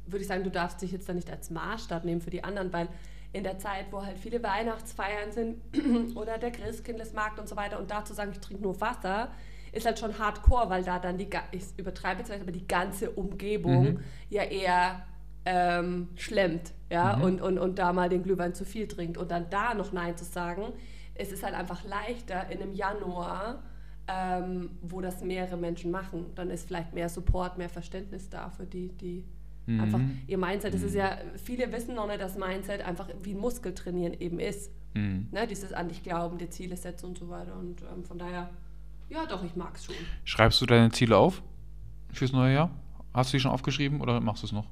würde 0.07 0.21
ich 0.21 0.27
sagen, 0.27 0.43
du 0.43 0.51
darfst 0.51 0.81
dich 0.81 0.91
jetzt 0.91 1.07
da 1.07 1.13
nicht 1.13 1.29
als 1.29 1.49
Maßstab 1.49 2.03
nehmen 2.03 2.21
für 2.21 2.29
die 2.29 2.43
anderen, 2.43 2.73
weil 2.73 2.89
in 3.31 3.43
der 3.43 3.57
Zeit, 3.57 3.85
wo 3.91 4.03
halt 4.03 4.17
viele 4.17 4.41
Weihnachtsfeiern 4.43 5.31
sind 5.31 5.57
oder 6.15 6.37
der 6.37 6.51
Christkindlesmarkt 6.51 7.39
und 7.39 7.47
so 7.47 7.55
weiter 7.55 7.79
und 7.79 7.89
dazu 7.89 8.13
sagen, 8.13 8.31
ich 8.31 8.39
trinke 8.39 8.63
nur 8.63 8.79
Wasser, 8.81 9.29
ist 9.71 9.85
halt 9.85 9.97
schon 9.97 10.17
hardcore, 10.19 10.69
weil 10.69 10.83
da 10.83 10.99
dann 10.99 11.17
die, 11.17 11.27
ich 11.51 11.63
übertreibe 11.77 12.19
jetzt 12.19 12.27
vielleicht, 12.27 12.43
aber 12.43 12.51
die 12.51 12.67
ganze 12.67 13.09
Umgebung 13.11 13.83
Mhm. 13.83 13.99
ja 14.29 14.43
eher 14.43 15.05
ähm, 15.45 16.09
schlemmt, 16.15 16.73
ja, 16.89 17.17
Mhm. 17.17 17.23
und, 17.23 17.41
und, 17.41 17.57
und 17.59 17.79
da 17.79 17.91
mal 17.93 18.09
den 18.09 18.23
Glühwein 18.23 18.53
zu 18.53 18.65
viel 18.65 18.87
trinkt 18.87 19.17
und 19.17 19.29
dann 19.31 19.49
da 19.49 19.73
noch 19.73 19.91
Nein 19.91 20.15
zu 20.17 20.23
sagen, 20.25 20.63
es 21.15 21.31
ist 21.31 21.43
halt 21.43 21.53
einfach 21.53 21.83
leichter 21.83 22.49
in 22.49 22.61
einem 22.61 22.73
Januar, 22.73 23.61
ähm, 24.07 24.71
wo 24.81 24.99
das 25.01 25.23
mehrere 25.23 25.57
Menschen 25.57 25.91
machen, 25.91 26.25
dann 26.35 26.49
ist 26.49 26.67
vielleicht 26.67 26.93
mehr 26.93 27.07
Support, 27.09 27.57
mehr 27.57 27.69
Verständnis 27.69 28.29
da 28.29 28.49
für 28.49 28.65
die, 28.65 28.89
die 28.89 29.23
Mhm. 29.65 29.79
einfach 29.79 29.99
ihr 30.27 30.37
Mindset. 30.37 30.73
Das 30.73 30.81
ist 30.81 30.93
ja, 30.93 31.17
viele 31.41 31.71
wissen 31.71 31.95
noch 31.95 32.05
nicht, 32.07 32.19
dass 32.19 32.37
Mindset 32.37 32.81
einfach 32.81 33.07
wie 33.23 33.31
ein 33.33 33.39
Muskel 33.39 33.73
trainieren 33.73 34.13
eben 34.19 34.39
ist. 34.41 34.69
Mhm. 34.93 35.29
Ne? 35.31 35.47
Dieses 35.47 35.71
an 35.71 35.87
dich 35.87 36.03
glauben, 36.03 36.37
dir 36.37 36.49
Ziele 36.49 36.75
setzen 36.75 37.05
und 37.05 37.17
so 37.17 37.29
weiter. 37.29 37.55
Und 37.57 37.81
ähm, 37.83 38.03
von 38.03 38.17
daher, 38.17 38.49
ja 39.09 39.25
doch, 39.25 39.41
ich 39.45 39.55
mag 39.55 39.75
es 39.75 39.85
schon. 39.85 39.95
Schreibst 40.25 40.59
du 40.59 40.65
deine 40.65 40.91
Ziele 40.91 41.15
auf 41.15 41.41
fürs 42.11 42.33
neue 42.33 42.53
Jahr? 42.55 42.71
Hast 43.13 43.31
du 43.31 43.37
die 43.37 43.41
schon 43.41 43.51
aufgeschrieben 43.51 44.01
oder 44.01 44.19
machst 44.19 44.43
du 44.43 44.47
es 44.47 44.51
noch? 44.51 44.67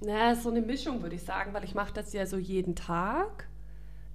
Na, 0.00 0.34
so 0.34 0.50
eine 0.50 0.60
Mischung, 0.60 1.02
würde 1.02 1.16
ich 1.16 1.22
sagen, 1.22 1.54
weil 1.54 1.64
ich 1.64 1.74
mache 1.74 1.92
das 1.94 2.12
ja 2.12 2.26
so 2.26 2.36
jeden 2.36 2.74
Tag. 2.76 3.48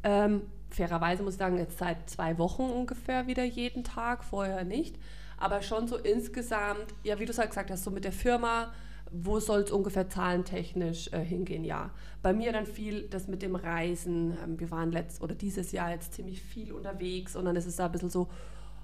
Ähm, 0.03 0.43
fairerweise 0.69 1.23
muss 1.23 1.33
ich 1.33 1.39
sagen, 1.39 1.57
jetzt 1.57 1.77
seit 1.79 2.09
zwei 2.09 2.38
Wochen 2.38 2.63
ungefähr 2.63 3.27
wieder 3.27 3.43
jeden 3.43 3.83
Tag, 3.83 4.23
vorher 4.23 4.63
nicht. 4.63 4.95
Aber 5.38 5.61
schon 5.63 5.88
so 5.88 5.97
insgesamt, 5.97 6.93
ja, 7.03 7.19
wie 7.19 7.25
du 7.25 7.31
es 7.31 7.39
halt 7.39 7.50
gesagt 7.50 7.71
hast, 7.71 7.83
so 7.83 7.89
mit 7.91 8.03
der 8.03 8.11
Firma, 8.11 8.71
wo 9.11 9.39
soll 9.39 9.61
es 9.61 9.71
ungefähr 9.71 10.07
zahlentechnisch 10.07 11.11
äh, 11.13 11.19
hingehen, 11.19 11.63
ja. 11.63 11.89
Bei 12.21 12.31
mir 12.31 12.53
dann 12.53 12.67
viel 12.67 13.07
das 13.09 13.27
mit 13.27 13.41
dem 13.41 13.55
Reisen. 13.55 14.38
Ähm, 14.43 14.59
wir 14.59 14.69
waren 14.69 14.91
letzt 14.91 15.21
oder 15.21 15.33
dieses 15.35 15.71
Jahr 15.71 15.89
jetzt 15.89 16.13
ziemlich 16.13 16.41
viel 16.41 16.73
unterwegs 16.73 17.35
und 17.35 17.45
dann 17.45 17.55
ist 17.55 17.65
es 17.65 17.77
da 17.77 17.88
ein 17.88 17.91
bisschen 17.91 18.11
so, 18.11 18.29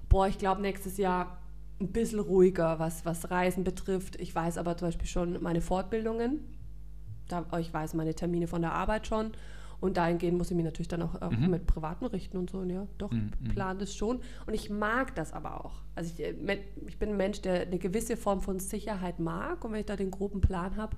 boah, 0.08 0.26
ich 0.26 0.38
glaube 0.38 0.60
nächstes 0.62 0.96
Jahr 0.98 1.38
ein 1.80 1.92
bisschen 1.92 2.18
ruhiger, 2.18 2.80
was, 2.80 3.04
was 3.04 3.30
Reisen 3.30 3.62
betrifft. 3.62 4.16
Ich 4.16 4.34
weiß 4.34 4.58
aber 4.58 4.76
zum 4.76 4.88
Beispiel 4.88 5.06
schon 5.06 5.40
meine 5.40 5.60
Fortbildungen. 5.60 6.57
Da, 7.28 7.44
ich 7.58 7.72
weiß 7.72 7.94
meine 7.94 8.14
Termine 8.14 8.46
von 8.46 8.62
der 8.62 8.72
Arbeit 8.72 9.06
schon. 9.06 9.32
Und 9.80 9.96
dahingehend 9.96 10.36
muss 10.36 10.50
ich 10.50 10.56
mich 10.56 10.64
natürlich 10.64 10.88
dann 10.88 11.02
auch, 11.02 11.22
auch 11.22 11.30
Mhm. 11.30 11.50
mit 11.50 11.66
Privaten 11.68 12.04
richten 12.06 12.36
und 12.36 12.50
so. 12.50 12.58
Und 12.58 12.70
ja, 12.70 12.86
doch, 12.98 13.12
Mhm, 13.12 13.30
ich 13.40 13.48
mhm. 13.48 13.54
plane 13.54 13.78
das 13.78 13.94
schon. 13.94 14.18
Und 14.46 14.54
ich 14.54 14.70
mag 14.70 15.14
das 15.14 15.32
aber 15.32 15.64
auch. 15.64 15.82
Also 15.94 16.12
ich, 16.14 16.20
äh, 16.24 16.58
ich 16.88 16.98
bin 16.98 17.10
ein 17.10 17.16
Mensch, 17.16 17.40
der 17.42 17.62
eine 17.62 17.78
gewisse 17.78 18.16
Form 18.16 18.40
von 18.40 18.58
Sicherheit 18.58 19.20
mag. 19.20 19.64
Und 19.64 19.72
wenn 19.72 19.80
ich 19.80 19.86
da 19.86 19.94
den 19.94 20.10
groben 20.10 20.40
Plan 20.40 20.76
habe, 20.76 20.96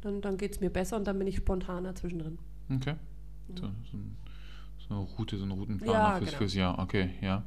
dann, 0.00 0.22
dann 0.22 0.38
geht 0.38 0.52
es 0.52 0.60
mir 0.60 0.70
besser 0.70 0.96
und 0.96 1.06
dann 1.06 1.18
bin 1.18 1.26
ich 1.28 1.36
spontaner 1.36 1.94
zwischendrin. 1.94 2.38
Okay. 2.74 2.94
So, 3.54 3.62
so, 3.64 3.66
ein- 3.98 4.16
so 4.78 4.94
eine 4.94 5.00
Route, 5.18 5.36
so 5.36 5.42
einen 5.42 5.52
Routenplaner 5.52 5.92
Ja, 5.98 6.16
fürs, 6.16 6.28
genau. 6.30 6.38
fürs 6.38 6.54
Jahr. 6.54 6.78
Okay, 6.78 7.10
ja. 7.20 7.42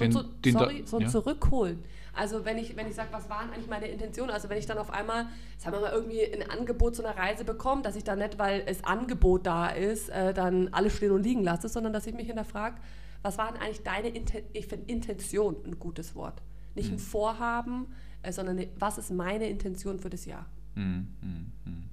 Den, 0.00 0.10
so, 0.10 0.22
den 0.22 0.54
da- 0.54 0.58
sorry, 0.60 0.82
so 0.84 0.96
ein 0.96 1.02
ja. 1.02 1.08
Zurückholen. 1.08 1.78
Also 2.14 2.44
wenn 2.44 2.58
ich, 2.58 2.76
wenn 2.76 2.86
ich 2.86 2.94
sage, 2.94 3.08
was 3.12 3.30
waren 3.30 3.50
eigentlich 3.50 3.68
meine 3.68 3.86
Intentionen? 3.86 4.30
Also 4.30 4.48
wenn 4.50 4.58
ich 4.58 4.66
dann 4.66 4.76
auf 4.78 4.90
einmal, 4.92 5.26
sagen 5.56 5.76
wir 5.76 5.80
mal, 5.80 5.92
irgendwie 5.92 6.20
ein 6.32 6.48
Angebot 6.50 6.94
zu 6.94 7.04
einer 7.04 7.16
Reise 7.16 7.44
bekomme, 7.44 7.82
dass 7.82 7.96
ich 7.96 8.04
dann 8.04 8.18
nicht, 8.18 8.38
weil 8.38 8.62
es 8.66 8.84
Angebot 8.84 9.46
da 9.46 9.68
ist, 9.68 10.10
äh, 10.10 10.34
dann 10.34 10.68
alles 10.68 10.94
stehen 10.96 11.12
und 11.12 11.22
liegen 11.22 11.42
lasse, 11.42 11.68
sondern 11.68 11.92
dass 11.94 12.06
ich 12.06 12.14
mich 12.14 12.26
hinterfrage, 12.26 12.76
was 13.22 13.38
waren 13.38 13.56
eigentlich 13.56 13.82
deine 13.82 14.08
Inten 14.08 14.42
ich 14.52 14.66
finde 14.66 14.90
Intention 14.92 15.56
ein 15.64 15.78
gutes 15.78 16.14
Wort. 16.14 16.42
Nicht 16.74 16.88
Mhm. 16.90 16.96
ein 16.96 16.98
Vorhaben, 16.98 17.86
äh, 18.22 18.32
sondern 18.32 18.58
eine- 18.58 18.68
was 18.78 18.98
ist 18.98 19.10
meine 19.10 19.48
Intention 19.48 19.98
für 19.98 20.10
das 20.10 20.26
Jahr? 20.26 20.44
Hm, 20.74 21.06
hm, 21.20 21.52
hm. 21.64 21.84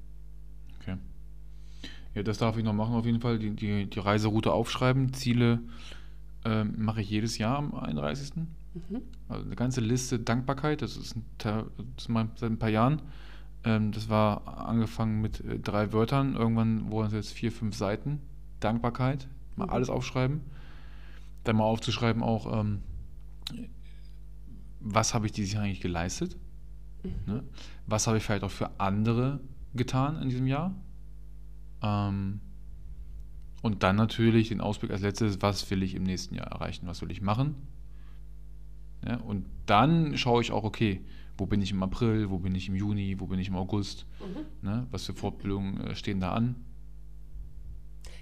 Okay. 0.82 0.98
Ja, 2.16 2.24
das 2.24 2.40
darf 2.40 2.58
ich 2.58 2.64
noch 2.64 2.74
machen 2.74 2.96
auf 2.96 3.06
jeden 3.06 3.22
Fall. 3.22 3.40
Die, 3.40 3.52
die, 3.52 3.90
die 3.90 4.00
Reiseroute 4.00 4.52
aufschreiben. 4.52 5.14
Ziele 5.14 5.60
ähm, 6.46 6.74
mache 6.78 7.02
ich 7.02 7.10
jedes 7.10 7.38
Jahr 7.38 7.58
am 7.58 7.74
31. 7.76 8.32
Mhm. 8.90 9.02
Also 9.28 9.46
eine 9.46 9.56
ganze 9.56 9.82
Liste 9.82 10.20
Dankbarkeit, 10.20 10.82
das 10.82 10.98
ist, 10.98 11.16
ein, 11.16 11.26
Teil- 11.38 11.66
das 11.78 12.04
ist 12.06 12.10
mein, 12.10 12.32
seit 12.36 12.52
ein 12.52 12.60
paar 12.60 12.70
Jahren. 12.70 13.02
Ähm, 13.64 13.92
das 13.92 14.10
war 14.10 14.68
angefangen 14.68 15.22
mit 15.22 15.42
äh, 15.42 15.60
drei 15.60 15.92
Wörtern, 15.94 16.36
irgendwann 16.36 16.92
wurden 16.92 17.08
es 17.08 17.14
jetzt 17.14 17.34
vier, 17.34 17.52
fünf 17.52 17.76
Seiten. 17.76 18.20
Dankbarkeit, 18.60 19.28
mal 19.56 19.66
Mhm. 19.66 19.72
alles 19.72 19.90
aufschreiben. 19.90 20.42
Dann 21.44 21.56
mal 21.58 21.64
aufzuschreiben 21.64 22.22
auch, 22.24 22.60
ähm, 22.60 22.80
was 24.82 25.14
habe 25.14 25.26
ich 25.26 25.32
dieses 25.32 25.54
Jahr 25.54 25.64
eigentlich 25.64 25.82
geleistet? 25.82 26.38
Ne? 27.26 27.44
Was 27.88 28.08
habe 28.08 28.18
ich 28.18 28.24
vielleicht 28.24 28.44
auch 28.44 28.52
für 28.52 28.70
andere 28.80 29.40
getan 29.74 30.22
in 30.22 30.30
diesem 30.30 30.48
Jahr? 30.48 30.74
Ähm, 31.82 32.40
und 33.62 33.84
dann 33.84 33.96
natürlich 33.98 34.50
den 34.50 34.62
Ausblick 34.62 34.92
als 34.92 35.02
letztes, 35.02 35.42
was 35.42 35.70
will 35.70 35.84
ich 35.84 35.96
im 35.96 36.04
nächsten 36.04 36.36
Jahr 36.36 36.48
erreichen? 36.48 36.88
Was 36.88 37.02
will 37.02 37.12
ich 37.12 37.22
machen? 37.22 37.56
Ja, 39.06 39.18
und 39.18 39.46
dann 39.66 40.18
schaue 40.18 40.42
ich 40.42 40.52
auch, 40.52 40.64
okay, 40.64 41.02
wo 41.38 41.46
bin 41.46 41.62
ich 41.62 41.72
im 41.72 41.82
April, 41.84 42.30
wo 42.30 42.38
bin 42.40 42.54
ich 42.56 42.68
im 42.68 42.76
Juni, 42.76 43.16
wo 43.20 43.26
bin 43.28 43.40
ich 43.40 43.48
im 43.48 43.56
August? 43.56 44.06
Mhm. 44.20 44.68
Ne? 44.70 44.88
Was 44.92 45.06
für 45.06 45.14
Fortbildungen 45.14 45.80
äh, 45.82 45.96
stehen 45.96 46.20
da 46.20 46.34
an? 46.34 46.56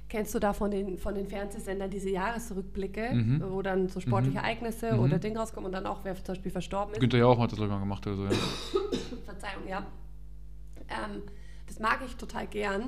Kennst 0.09 0.33
du 0.33 0.39
da 0.39 0.53
von 0.53 0.71
den, 0.71 0.97
von 0.97 1.15
den 1.15 1.27
Fernsehsendern 1.27 1.89
diese 1.89 2.09
Jahresrückblicke, 2.09 3.13
Mhm. 3.13 3.43
wo 3.49 3.61
dann 3.61 3.89
so 3.89 3.99
sportliche 3.99 4.37
Mhm. 4.37 4.43
Ereignisse 4.43 4.93
Mhm. 4.93 4.99
oder 4.99 5.19
Dinge 5.19 5.39
rauskommen 5.39 5.65
und 5.65 5.71
dann 5.73 5.85
auch, 5.85 6.05
wer 6.05 6.15
zum 6.15 6.33
Beispiel 6.35 6.51
verstorben 6.51 6.93
ist? 6.93 6.99
Günther 7.01 7.17
Jauch 7.17 7.37
hat 7.39 7.51
das, 7.51 7.57
glaube 7.57 7.69
ich, 7.69 7.73
mal 7.75 7.79
gemacht 7.79 8.07
oder 8.07 8.15
so. 8.15 8.23
Ja. 8.23 8.29
Verzeihung, 9.25 9.67
ja. 9.67 9.85
Ähm, 10.89 11.23
das 11.65 11.79
mag 11.79 11.99
ich 12.05 12.15
total 12.15 12.47
gern 12.47 12.83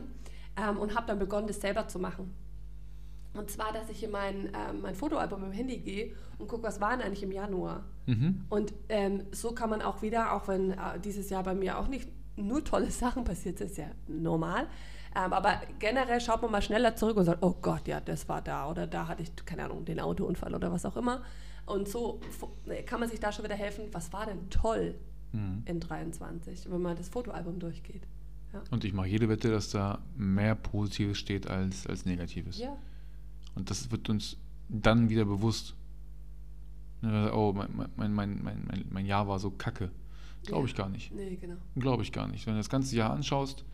ähm, 0.55 0.77
und 0.77 0.95
habe 0.95 1.07
dann 1.07 1.19
begonnen, 1.19 1.47
das 1.47 1.59
selber 1.59 1.87
zu 1.89 1.99
machen. 1.99 2.33
Und 3.33 3.49
zwar, 3.51 3.71
dass 3.73 3.89
ich 3.89 4.03
in 4.03 4.11
mein, 4.11 4.47
ähm, 4.47 4.81
mein 4.81 4.95
Fotoalbum 4.95 5.43
im 5.43 5.51
Handy 5.51 5.77
gehe 5.77 6.15
und 6.39 6.47
gucke, 6.47 6.63
was 6.63 6.81
war 6.81 6.91
denn 6.91 7.01
eigentlich 7.01 7.23
im 7.23 7.31
Januar. 7.31 7.83
Mhm. 8.07 8.45
Und 8.49 8.73
ähm, 8.89 9.23
so 9.31 9.51
kann 9.51 9.69
man 9.69 9.81
auch 9.81 10.01
wieder, 10.01 10.33
auch 10.33 10.47
wenn 10.47 10.71
äh, 10.71 10.99
dieses 11.03 11.29
Jahr 11.29 11.43
bei 11.43 11.53
mir 11.53 11.77
auch 11.77 11.87
nicht 11.87 12.09
nur 12.35 12.63
tolle 12.63 12.89
Sachen 12.91 13.23
passiert 13.23 13.59
sind, 13.59 13.69
ist 13.69 13.77
ja 13.77 13.87
normal. 14.07 14.67
Ähm, 15.15 15.33
aber 15.33 15.61
generell 15.79 16.19
schaut 16.21 16.41
man 16.41 16.51
mal 16.51 16.61
schneller 16.61 16.95
zurück 16.95 17.17
und 17.17 17.25
sagt, 17.25 17.43
oh 17.43 17.55
Gott, 17.61 17.87
ja, 17.87 17.99
das 18.01 18.27
war 18.29 18.41
da 18.41 18.69
oder 18.69 18.87
da 18.87 19.07
hatte 19.07 19.23
ich, 19.23 19.35
keine 19.45 19.65
Ahnung, 19.65 19.85
den 19.85 19.99
Autounfall 19.99 20.53
oder 20.55 20.71
was 20.71 20.85
auch 20.85 20.97
immer. 20.97 21.21
Und 21.65 21.87
so 21.87 22.19
fu- 22.31 22.49
kann 22.87 22.99
man 22.99 23.09
sich 23.09 23.19
da 23.19 23.31
schon 23.31 23.45
wieder 23.45 23.55
helfen, 23.55 23.85
was 23.91 24.11
war 24.13 24.25
denn 24.25 24.49
toll 24.49 24.95
Mhm. 25.31 25.61
in 25.65 25.79
23, 25.79 26.71
wenn 26.71 26.81
man 26.81 26.95
das 26.97 27.09
Fotoalbum 27.09 27.59
durchgeht. 27.59 28.01
Ja. 28.51 28.63
Und 28.71 28.83
ich 28.83 28.93
mache 28.93 29.05
jede 29.09 29.29
Wette, 29.29 29.51
dass 29.51 29.69
da 29.69 29.99
mehr 30.17 30.55
Positives 30.55 31.19
steht 31.19 31.47
als, 31.47 31.85
als 31.85 32.03
Negatives. 32.05 32.57
ja. 32.57 32.75
Und 33.55 33.69
das 33.69 33.91
wird 33.91 34.09
uns 34.09 34.37
dann 34.69 35.09
wieder 35.09 35.25
bewusst. 35.25 35.75
Ne, 37.01 37.31
Oh, 37.33 37.53
mein, 37.53 37.69
mein, 37.75 38.13
mein, 38.13 38.13
mein, 38.13 38.43
mein, 38.43 38.85
mein 38.89 39.05
Jahr 39.05 39.27
war 39.27 39.39
so 39.39 39.51
kacke. 39.51 39.91
Glaube 40.45 40.67
ich 40.67 40.75
gar 40.75 40.89
nicht. 40.89 41.13
Nee, 41.13 41.35
genau. 41.35 41.57
Glaube 41.75 42.03
ich 42.03 42.11
gar 42.11 42.27
nicht. 42.27 42.45
Wenn 42.45 42.53
du 42.53 42.59
das 42.59 42.69
ganze 42.69 42.95
Jahr 42.95 43.11
anschaust, 43.11 43.65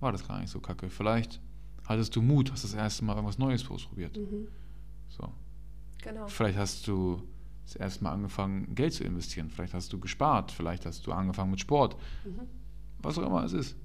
war 0.00 0.12
das 0.12 0.26
gar 0.26 0.40
nicht 0.40 0.50
so 0.50 0.60
kacke. 0.60 0.90
Vielleicht 0.90 1.40
hattest 1.86 2.14
du 2.16 2.22
Mut, 2.22 2.50
hast 2.52 2.64
das 2.64 2.74
erste 2.74 3.04
Mal 3.04 3.14
irgendwas 3.14 3.38
Neues 3.38 3.68
ausprobiert. 3.70 4.16
Mhm. 4.16 4.48
So. 5.08 5.32
Genau. 6.02 6.26
Vielleicht 6.26 6.58
hast 6.58 6.86
du 6.88 7.22
das 7.64 7.76
erste 7.76 8.04
Mal 8.04 8.12
angefangen, 8.12 8.74
Geld 8.74 8.92
zu 8.92 9.04
investieren. 9.04 9.48
Vielleicht 9.48 9.74
hast 9.74 9.92
du 9.92 10.00
gespart. 10.00 10.50
Vielleicht 10.50 10.86
hast 10.86 11.06
du 11.06 11.12
angefangen 11.12 11.50
mit 11.50 11.60
Sport. 11.60 11.96
Mhm. 12.24 12.40
Was 13.00 13.18
auch 13.18 13.26
immer 13.26 13.44
es 13.44 13.52
ist. 13.52 13.76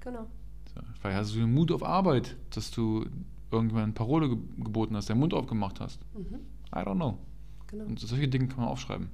Genau. 0.00 0.28
So. 0.72 0.80
Vielleicht 1.00 1.18
hast 1.18 1.34
du 1.34 1.40
den 1.40 1.52
Mut 1.52 1.72
auf 1.72 1.82
Arbeit, 1.82 2.36
dass 2.50 2.70
du 2.70 3.06
irgendjemandem 3.54 3.94
Parole 3.94 4.28
ge 4.28 4.38
geboten 4.58 4.96
hast, 4.96 5.08
der 5.08 5.16
Mund 5.16 5.34
aufgemacht 5.34 5.80
hast. 5.80 6.00
Mhm. 6.14 6.40
I 6.74 6.78
don't 6.78 6.96
know. 6.96 7.18
Genau. 7.68 7.84
Und 7.84 8.00
solche 8.00 8.28
Dinge 8.28 8.48
kann 8.48 8.58
man 8.58 8.68
aufschreiben. 8.68 9.08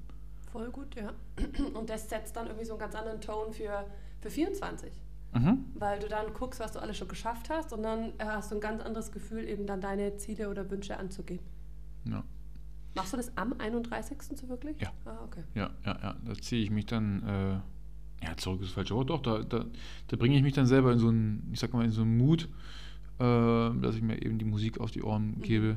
Voll 0.53 0.71
gut, 0.71 0.95
ja. 0.97 1.13
Und 1.75 1.89
das 1.89 2.09
setzt 2.09 2.37
dann 2.37 2.47
irgendwie 2.47 2.65
so 2.65 2.73
einen 2.73 2.81
ganz 2.81 2.95
anderen 2.95 3.21
Ton 3.21 3.53
für, 3.53 3.85
für 4.21 4.31
24. 4.31 4.91
Mhm. 5.33 5.65
Weil 5.75 6.01
du 6.01 6.09
dann 6.09 6.33
guckst, 6.35 6.59
was 6.59 6.73
du 6.73 6.81
alles 6.81 6.97
schon 6.97 7.07
geschafft 7.07 7.51
hast 7.51 7.73
und 7.73 7.85
dann 7.85 8.07
äh, 8.19 8.25
hast 8.25 8.51
du 8.51 8.57
ein 8.57 8.61
ganz 8.61 8.83
anderes 8.83 9.13
Gefühl, 9.13 9.49
eben 9.49 9.65
dann 9.65 9.81
deine 9.81 10.17
Ziele 10.17 10.51
oder 10.51 10.69
Wünsche 10.71 10.99
anzugehen. 10.99 11.41
Ja. 12.05 12.25
Machst 12.97 13.13
du 13.13 13.17
das 13.17 13.37
am 13.37 13.55
31. 13.59 14.19
so 14.23 14.49
wirklich? 14.49 14.81
Ja. 14.81 14.93
Ah, 15.05 15.19
okay. 15.25 15.45
Ja, 15.55 15.71
ja, 15.85 15.99
ja. 16.03 16.17
Da 16.25 16.35
ziehe 16.35 16.63
ich 16.65 16.71
mich 16.71 16.87
dann, 16.87 17.23
äh, 17.23 18.25
ja, 18.27 18.37
zurück 18.37 18.61
ist 18.61 18.71
das 18.71 18.75
falsche 18.75 18.97
Wort, 18.97 19.11
doch, 19.11 19.23
da, 19.23 19.45
da, 19.45 19.65
da 20.09 20.17
bringe 20.17 20.37
ich 20.37 20.43
mich 20.43 20.55
dann 20.55 20.67
selber 20.67 20.93
in 20.93 20.99
so 20.99 21.09
einen, 21.09 21.49
ich 21.53 21.61
sag 21.61 21.73
mal, 21.73 21.85
in 21.85 21.93
so 21.93 22.03
einen 22.03 22.17
Mut, 22.17 22.49
äh, 23.21 23.81
dass 23.81 23.95
ich 23.95 24.03
mir 24.03 24.21
eben 24.23 24.39
die 24.39 24.45
Musik 24.45 24.81
auf 24.81 24.91
die 24.91 25.03
Ohren 25.03 25.37
Mhm. 25.37 25.43
gebe. 25.43 25.77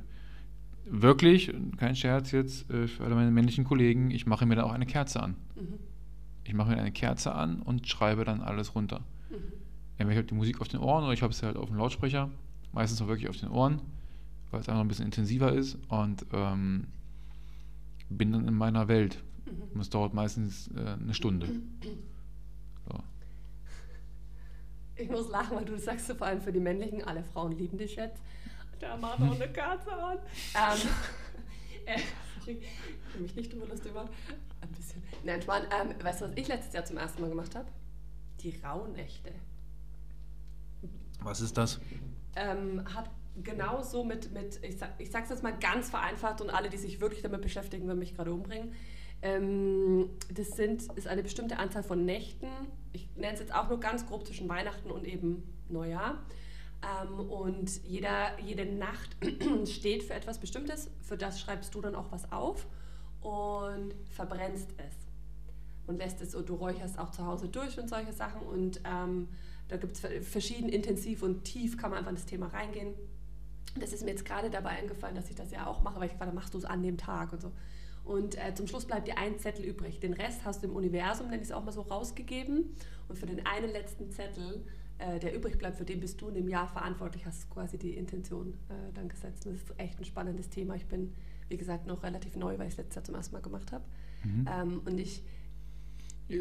Wirklich, 0.85 1.53
kein 1.77 1.95
Scherz 1.95 2.31
jetzt, 2.31 2.69
äh, 2.69 2.87
für 2.87 3.03
alle 3.05 3.15
meine 3.15 3.31
männlichen 3.31 3.63
Kollegen, 3.63 4.11
ich 4.11 4.25
mache 4.25 4.45
mir 4.45 4.55
dann 4.55 4.65
auch 4.65 4.73
eine 4.73 4.85
Kerze 4.85 5.21
an. 5.21 5.35
Mhm. 5.55 5.79
Ich 6.45 6.53
mache 6.53 6.71
mir 6.71 6.77
eine 6.77 6.91
Kerze 6.91 7.33
an 7.33 7.61
und 7.61 7.87
schreibe 7.87 8.25
dann 8.25 8.41
alles 8.41 8.75
runter. 8.75 8.99
Mhm. 9.29 9.35
Entweder 9.97 10.11
ich 10.11 10.17
habe 10.17 10.27
die 10.27 10.35
Musik 10.35 10.59
auf 10.61 10.67
den 10.67 10.79
Ohren 10.81 11.03
oder 11.03 11.13
ich 11.13 11.21
habe 11.21 11.31
es 11.31 11.41
halt 11.43 11.55
auf 11.55 11.67
dem 11.69 11.77
Lautsprecher. 11.77 12.29
Meistens 12.73 13.01
auch 13.01 13.07
wirklich 13.07 13.29
auf 13.29 13.37
den 13.37 13.49
Ohren, 13.49 13.81
weil 14.51 14.59
es 14.59 14.67
einfach 14.67 14.81
ein 14.81 14.87
bisschen 14.87 15.05
intensiver 15.05 15.53
ist 15.53 15.77
und 15.89 16.25
ähm, 16.33 16.87
bin 18.09 18.31
dann 18.31 18.47
in 18.47 18.55
meiner 18.55 18.87
Welt. 18.87 19.23
Mhm. 19.45 19.75
Und 19.75 19.81
es 19.81 19.89
dauert 19.89 20.13
meistens 20.13 20.69
äh, 20.75 20.97
eine 21.01 21.13
Stunde. 21.13 21.47
So. 22.85 22.99
Ich 24.95 25.09
muss 25.09 25.29
lachen, 25.29 25.57
weil 25.57 25.65
du 25.65 25.77
sagst, 25.77 26.07
so 26.07 26.15
vor 26.15 26.27
allem 26.27 26.41
für 26.41 26.51
die 26.51 26.59
männlichen, 26.59 27.03
alle 27.03 27.23
Frauen 27.23 27.57
lieben 27.57 27.77
dich 27.77 27.95
jetzt. 27.95 28.21
Da 28.79 28.95
macht 28.97 29.19
noch 29.19 29.35
eine 29.35 29.51
Kerze 29.51 29.91
an. 29.91 30.17
Ähm, 30.55 30.89
äh, 31.85 31.99
sorry, 32.39 32.61
ich 32.61 33.13
will 33.13 33.21
mich 33.21 33.35
nicht 33.35 33.53
drüber 33.53 33.67
lustig 33.67 33.93
machen. 33.93 34.09
Ein 34.61 34.69
bisschen. 34.69 35.03
Nein, 35.23 35.41
Schwan, 35.41 35.63
ähm, 35.63 35.95
weißt 36.03 36.21
du, 36.21 36.25
was 36.25 36.31
ich 36.35 36.47
letztes 36.47 36.73
Jahr 36.73 36.85
zum 36.85 36.97
ersten 36.97 37.21
Mal 37.21 37.29
gemacht 37.29 37.55
habe? 37.55 37.67
Die 38.41 38.59
Rauhnächte. 38.63 39.31
Was 41.21 41.39
ist 41.41 41.57
das? 41.57 41.79
ähm, 42.35 42.83
hat 42.93 43.09
genauso 43.43 44.03
mit, 44.03 44.31
mit 44.31 44.59
ich, 44.63 44.77
sag, 44.77 44.91
ich 44.99 45.09
sag's 45.09 45.29
jetzt 45.29 45.43
mal 45.43 45.57
ganz 45.57 45.89
vereinfacht 45.89 46.41
und 46.41 46.49
alle, 46.49 46.69
die 46.69 46.77
sich 46.77 47.01
wirklich 47.01 47.21
damit 47.21 47.41
beschäftigen, 47.41 47.87
werden 47.87 47.99
mich 47.99 48.15
gerade 48.15 48.31
umbringen. 48.31 48.73
Ähm, 49.23 50.09
das 50.33 50.49
sind, 50.49 50.83
ist 50.95 51.07
eine 51.07 51.23
bestimmte 51.23 51.57
Anzahl 51.57 51.81
von 51.81 52.03
Nächten. 52.03 52.47
Ich 52.91 53.07
nenne 53.15 53.33
es 53.33 53.39
jetzt 53.39 53.55
auch 53.55 53.69
nur 53.69 53.79
ganz 53.79 54.05
grob 54.05 54.27
zwischen 54.27 54.49
Weihnachten 54.49 54.91
und 54.91 55.07
eben 55.07 55.43
Neujahr. 55.69 56.21
Ähm, 56.83 57.29
und 57.29 57.83
jeder, 57.85 58.37
jede 58.41 58.65
Nacht 58.65 59.15
steht 59.65 60.03
für 60.03 60.13
etwas 60.13 60.39
Bestimmtes. 60.39 60.91
Für 61.01 61.15
das 61.15 61.39
schreibst 61.39 61.73
du 61.73 61.79
dann 61.79 61.95
auch 61.95 62.11
was 62.11 62.31
auf 62.33 62.67
und 63.21 63.95
verbrennst 64.11 64.69
es. 64.77 64.93
Und 65.87 65.97
lässt 65.97 66.21
es, 66.21 66.35
und 66.35 66.47
du 66.49 66.55
räucherst 66.55 66.99
auch 66.99 67.11
zu 67.11 67.25
Hause 67.25 67.47
durch 67.47 67.79
und 67.79 67.89
solche 67.89 68.11
Sachen. 68.11 68.41
Und 68.41 68.81
ähm, 68.85 69.29
da 69.69 69.77
gibt 69.77 69.93
es 69.93 70.27
verschieden 70.27 70.67
intensiv 70.67 71.23
und 71.23 71.45
tief, 71.45 71.77
kann 71.77 71.91
man 71.91 71.99
einfach 71.99 72.11
in 72.11 72.17
das 72.17 72.25
Thema 72.25 72.47
reingehen. 72.47 72.93
Das 73.79 73.93
ist 73.93 74.03
mir 74.03 74.11
jetzt 74.11 74.25
gerade 74.25 74.49
dabei 74.49 74.71
eingefallen, 74.71 75.15
dass 75.15 75.29
ich 75.29 75.35
das 75.35 75.51
ja 75.51 75.65
auch 75.65 75.81
mache, 75.81 75.99
weil 76.01 76.09
ich 76.09 76.17
gerade 76.17 76.33
machst 76.33 76.53
du 76.53 76.57
es 76.57 76.65
an 76.65 76.83
dem 76.83 76.97
Tag 76.97 77.31
und 77.31 77.41
so. 77.41 77.53
Und 78.03 78.37
äh, 78.37 78.53
zum 78.53 78.67
Schluss 78.67 78.85
bleibt 78.85 79.07
dir 79.07 79.17
ein 79.17 79.39
Zettel 79.39 79.65
übrig. 79.65 79.99
Den 79.99 80.13
Rest 80.13 80.43
hast 80.43 80.63
du 80.63 80.67
im 80.67 80.75
Universum, 80.75 81.27
nenne 81.27 81.41
ich 81.41 81.49
es 81.49 81.51
auch 81.51 81.63
mal 81.63 81.71
so, 81.71 81.81
rausgegeben. 81.81 82.75
Und 83.07 83.17
für 83.17 83.25
den 83.25 83.45
einen 83.45 83.69
letzten 83.71 84.11
Zettel, 84.11 84.65
äh, 84.97 85.19
der 85.19 85.35
übrig 85.35 85.57
bleibt, 85.57 85.77
für 85.77 85.85
den 85.85 85.99
bist 85.99 86.21
du 86.21 86.27
in 86.27 86.35
dem 86.35 86.49
Jahr 86.49 86.67
verantwortlich, 86.67 87.25
hast 87.25 87.43
du 87.43 87.53
quasi 87.53 87.77
die 87.77 87.93
Intention 87.95 88.55
äh, 88.69 88.91
dann 88.93 89.07
gesetzt. 89.07 89.45
Und 89.45 89.53
das 89.53 89.61
ist 89.61 89.79
echt 89.79 89.99
ein 89.99 90.05
spannendes 90.05 90.49
Thema. 90.49 90.75
Ich 90.75 90.85
bin, 90.85 91.13
wie 91.47 91.57
gesagt, 91.57 91.87
noch 91.87 92.03
relativ 92.03 92.35
neu, 92.35 92.57
weil 92.57 92.67
ich 92.67 92.73
es 92.73 92.77
letztes 92.77 92.95
Jahr 92.95 93.03
zum 93.05 93.15
ersten 93.15 93.33
Mal 93.33 93.41
gemacht 93.41 93.71
habe. 93.71 93.85
Mhm. 94.23 94.49
Ähm, 94.51 94.81
und 94.85 94.97
ich 94.97 95.23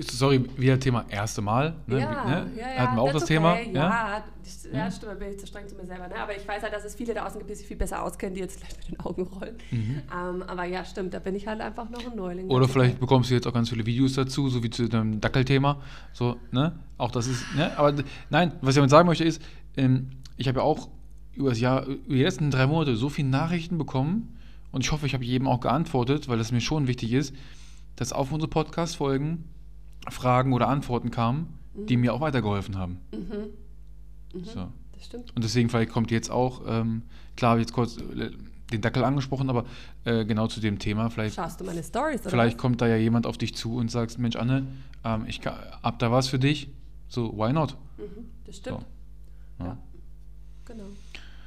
Sorry, 0.00 0.44
wieder 0.56 0.78
Thema 0.78 1.04
erste 1.08 1.42
Mal. 1.42 1.74
Ne? 1.86 2.00
Ja, 2.00 2.24
ne? 2.24 2.50
ja, 2.56 2.62
ja. 2.62 2.78
Hatten 2.78 2.96
wir 2.96 3.02
auch 3.02 3.12
das 3.12 3.24
Thema. 3.24 3.54
okay. 3.54 3.72
Ja? 3.74 3.82
Ja, 3.82 4.24
ich, 4.44 4.72
ja, 4.72 4.90
stimmt, 4.90 5.12
da 5.12 5.16
bin 5.16 5.28
ich 5.30 5.38
zu 5.38 5.46
streng 5.46 5.68
zu 5.68 5.74
mir 5.74 5.84
selber. 5.84 6.08
Ne? 6.08 6.16
Aber 6.16 6.36
ich 6.36 6.46
weiß 6.46 6.62
halt, 6.62 6.72
dass 6.72 6.84
es 6.84 6.94
viele 6.94 7.14
da 7.14 7.26
außen 7.26 7.38
gibt, 7.38 7.50
die 7.50 7.56
sich 7.56 7.66
viel 7.66 7.76
besser 7.76 8.02
auskennen, 8.02 8.34
die 8.34 8.40
jetzt 8.40 8.58
vielleicht 8.58 8.78
mit 8.78 8.90
den 8.90 9.00
Augen 9.00 9.22
rollen. 9.24 9.56
Mhm. 9.70 10.02
Ähm, 10.12 10.42
aber 10.46 10.64
ja, 10.64 10.84
stimmt, 10.84 11.12
da 11.14 11.18
bin 11.18 11.34
ich 11.34 11.46
halt 11.46 11.60
einfach 11.60 11.90
noch 11.90 12.04
ein 12.04 12.16
Neuling. 12.16 12.48
Oder 12.48 12.68
vielleicht 12.68 13.00
bekommst 13.00 13.30
du 13.30 13.34
jetzt 13.34 13.46
auch 13.46 13.52
ganz 13.52 13.70
viele 13.70 13.84
Videos 13.84 14.14
dazu, 14.14 14.48
so 14.48 14.62
wie 14.62 14.70
zu 14.70 14.88
dem 14.88 15.20
Dackelthema. 15.20 15.80
So, 16.12 16.36
ne? 16.52 16.78
Auch 16.96 17.10
das 17.10 17.26
ist, 17.26 17.44
ne? 17.56 17.76
Aber 17.76 17.92
nein, 18.30 18.52
was 18.60 18.70
ich 18.70 18.76
damit 18.76 18.90
sagen 18.90 19.06
möchte 19.06 19.24
ist, 19.24 19.42
ähm, 19.76 20.10
ich 20.36 20.48
habe 20.48 20.60
ja 20.60 20.64
auch 20.64 20.88
über 21.34 21.50
das 21.50 21.60
Jahr, 21.60 21.84
über 21.86 22.14
die 22.14 22.22
letzten 22.22 22.50
drei 22.50 22.66
Monate 22.66 22.96
so 22.96 23.08
viele 23.08 23.28
Nachrichten 23.28 23.78
bekommen 23.78 24.38
und 24.70 24.84
ich 24.84 24.92
hoffe, 24.92 25.06
ich 25.06 25.14
habe 25.14 25.24
jedem 25.24 25.48
auch 25.48 25.60
geantwortet, 25.60 26.28
weil 26.28 26.40
es 26.40 26.52
mir 26.52 26.60
schon 26.60 26.86
wichtig 26.86 27.12
ist, 27.12 27.34
dass 27.96 28.12
auf 28.12 28.32
unsere 28.32 28.48
Podcast-Folgen 28.48 29.44
Fragen 30.10 30.52
oder 30.52 30.68
Antworten 30.68 31.10
kamen, 31.10 31.58
die 31.74 31.96
mir 31.96 32.12
auch 32.14 32.20
weitergeholfen 32.20 32.76
haben. 32.76 32.98
So. 34.44 34.68
Das 34.92 35.04
stimmt. 35.06 35.34
Und 35.34 35.44
deswegen 35.44 35.68
vielleicht 35.68 35.90
kommt 35.90 36.10
jetzt 36.10 36.30
auch, 36.30 36.62
ähm, 36.66 37.02
klar, 37.36 37.52
habe 37.52 37.60
ich 37.60 37.66
jetzt 37.66 37.74
kurz 37.74 37.96
äh, 37.98 38.30
den 38.72 38.80
Dackel 38.80 39.04
angesprochen, 39.04 39.50
aber 39.50 39.64
äh, 40.04 40.24
genau 40.24 40.46
zu 40.46 40.60
dem 40.60 40.78
Thema, 40.78 41.10
vielleicht, 41.10 41.34
Schaust 41.36 41.60
du 41.60 41.64
meine 41.64 41.82
Stories 41.82 42.22
vielleicht 42.24 42.56
was? 42.56 42.60
kommt 42.62 42.80
da 42.80 42.86
ja 42.86 42.96
jemand 42.96 43.26
auf 43.26 43.36
dich 43.36 43.54
zu 43.54 43.76
und 43.76 43.90
sagt, 43.90 44.18
Mensch, 44.18 44.36
Anne, 44.36 44.66
ähm, 45.04 45.24
ich 45.26 45.40
ka- 45.42 45.78
hab 45.82 45.98
da 45.98 46.10
was 46.10 46.28
für 46.28 46.38
dich. 46.38 46.68
So, 47.08 47.36
why 47.36 47.52
not? 47.52 47.76
Mhm, 47.98 48.04
das 48.46 48.56
stimmt. 48.56 48.84
Ja. 49.58 49.66
Ja. 49.66 49.78
Genau. 50.64 50.84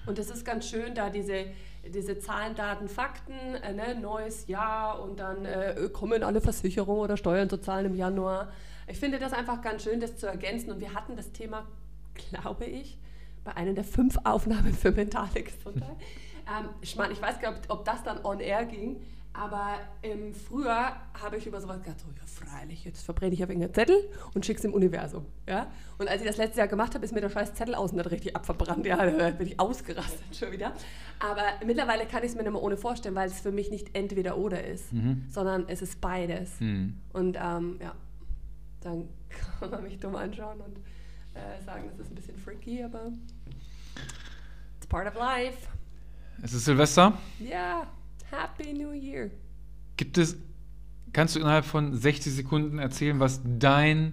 Und 0.05 0.19
es 0.19 0.29
ist 0.29 0.45
ganz 0.45 0.69
schön, 0.69 0.93
da 0.93 1.09
diese, 1.09 1.45
diese 1.93 2.19
Zahlen, 2.19 2.55
Daten, 2.55 2.87
Fakten, 2.87 3.33
äh, 3.33 3.73
ne, 3.73 3.95
neues 3.99 4.47
Jahr 4.47 5.01
und 5.01 5.19
dann 5.19 5.45
äh, 5.45 5.89
kommen 5.91 6.23
alle 6.23 6.41
Versicherungen 6.41 7.01
oder 7.01 7.17
Steuern 7.17 7.49
zu 7.49 7.57
zahlen 7.57 7.87
im 7.87 7.95
Januar. 7.95 8.49
Ich 8.87 8.99
finde 8.99 9.19
das 9.19 9.33
einfach 9.33 9.61
ganz 9.61 9.83
schön, 9.83 9.99
das 9.99 10.17
zu 10.17 10.27
ergänzen. 10.27 10.71
Und 10.71 10.79
wir 10.79 10.93
hatten 10.93 11.15
das 11.15 11.31
Thema, 11.31 11.65
glaube 12.29 12.65
ich, 12.65 12.97
bei 13.43 13.55
einer 13.55 13.73
der 13.73 13.83
fünf 13.83 14.17
Aufnahmen 14.23 14.73
für 14.73 14.91
mentale 14.91 15.43
Gesundheit. 15.43 15.95
ähm, 16.47 16.69
ich 16.81 16.95
meine, 16.95 17.13
ich 17.13 17.21
weiß 17.21 17.39
gar 17.39 17.51
nicht, 17.51 17.69
ob 17.69 17.85
das 17.85 18.03
dann 18.03 18.23
on 18.23 18.39
air 18.39 18.65
ging, 18.65 18.97
aber 19.37 19.79
ähm, 20.01 20.33
früher 20.33 20.95
habe 21.13 21.37
ich 21.37 21.45
über 21.45 21.59
sowas 21.59 21.79
gedacht, 21.81 21.99
so, 21.99 22.07
ja 22.07 22.25
freilich, 22.25 22.85
jetzt 22.85 23.03
verbrenne 23.03 23.33
ich 23.33 23.43
auf 23.43 23.49
irgendeinen 23.49 23.73
Zettel 23.73 23.97
und 24.33 24.45
schicke 24.45 24.59
es 24.59 24.65
im 24.65 24.73
Universum. 24.73 25.25
Ja? 25.47 25.67
Und 25.97 26.07
als 26.07 26.21
ich 26.21 26.27
das 26.27 26.37
letztes 26.37 26.57
Jahr 26.57 26.67
gemacht 26.67 26.95
habe, 26.95 27.03
ist 27.03 27.13
mir 27.13 27.21
der 27.21 27.29
scheiß 27.29 27.53
Zettel 27.53 27.75
außen 27.75 27.97
nicht 27.97 28.11
richtig 28.11 28.35
abverbrannt. 28.35 28.85
Ja, 28.85 28.97
da 29.05 29.31
bin 29.31 29.47
ich 29.47 29.59
ausgerastet 29.59 30.35
schon 30.35 30.51
wieder. 30.51 30.73
Aber 31.19 31.43
mittlerweile 31.65 32.05
kann 32.05 32.23
ich 32.23 32.29
es 32.29 32.35
mir 32.35 32.43
nicht 32.43 32.53
mehr 32.53 32.61
ohne 32.61 32.77
vorstellen, 32.77 33.15
weil 33.15 33.27
es 33.27 33.41
für 33.41 33.51
mich 33.51 33.71
nicht 33.71 33.95
entweder 33.95 34.37
oder 34.37 34.63
ist, 34.63 34.89
sondern 35.29 35.65
es 35.67 35.81
ist 35.81 35.99
beides. 35.99 36.59
Hm. 36.59 37.01
Und 37.13 37.37
ähm, 37.41 37.77
ja, 37.81 37.93
dann 38.81 39.09
kann 39.59 39.69
man 39.69 39.83
mich 39.83 39.99
dumm 39.99 40.15
anschauen 40.15 40.61
und 40.61 40.77
äh, 41.33 41.61
sagen, 41.65 41.89
das 41.89 41.99
ist 41.99 42.11
ein 42.11 42.15
bisschen 42.15 42.37
freaky, 42.37 42.83
aber 42.83 43.11
it's 44.77 44.87
part 44.87 45.07
of 45.07 45.15
life. 45.15 45.67
Es 46.41 46.53
ist 46.53 46.65
Silvester. 46.65 47.17
Ja, 47.39 47.87
Happy 48.31 48.73
New 48.73 48.91
Year. 48.91 49.29
Gibt 49.97 50.17
es, 50.17 50.37
kannst 51.13 51.35
du 51.35 51.39
innerhalb 51.39 51.65
von 51.65 51.93
60 51.93 52.33
Sekunden 52.33 52.79
erzählen, 52.79 53.19
was 53.19 53.41
dein 53.43 54.11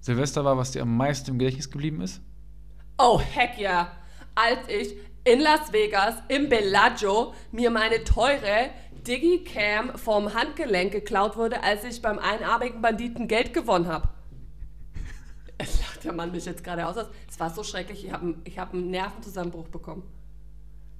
Silvester 0.00 0.44
war, 0.44 0.56
was 0.56 0.72
dir 0.72 0.82
am 0.82 0.96
meisten 0.96 1.30
im 1.30 1.38
Gedächtnis 1.38 1.70
geblieben 1.70 2.00
ist? 2.00 2.20
Oh, 2.98 3.20
heck 3.20 3.58
ja. 3.58 3.90
Als 4.34 4.68
ich 4.68 4.94
in 5.24 5.40
Las 5.40 5.72
Vegas 5.72 6.14
im 6.28 6.48
Bellagio 6.48 7.34
mir 7.50 7.70
meine 7.70 8.04
teure 8.04 8.70
Digicam 9.06 9.96
vom 9.96 10.34
Handgelenk 10.34 10.92
geklaut 10.92 11.36
wurde, 11.36 11.62
als 11.62 11.84
ich 11.84 12.02
beim 12.02 12.18
einarmigen 12.18 12.82
Banditen 12.82 13.28
Geld 13.28 13.52
gewonnen 13.52 13.86
habe. 13.86 14.08
Es 15.58 15.80
lacht 15.80 16.04
der 16.04 16.12
Mann 16.12 16.32
mich 16.32 16.44
jetzt 16.44 16.62
gerade 16.62 16.86
aus. 16.86 16.96
Es 17.28 17.40
war 17.40 17.50
so 17.50 17.62
schrecklich, 17.62 18.04
ich 18.04 18.12
habe 18.12 18.34
ich 18.44 18.58
hab 18.58 18.72
einen 18.72 18.90
Nervenzusammenbruch 18.90 19.68
bekommen. 19.68 20.02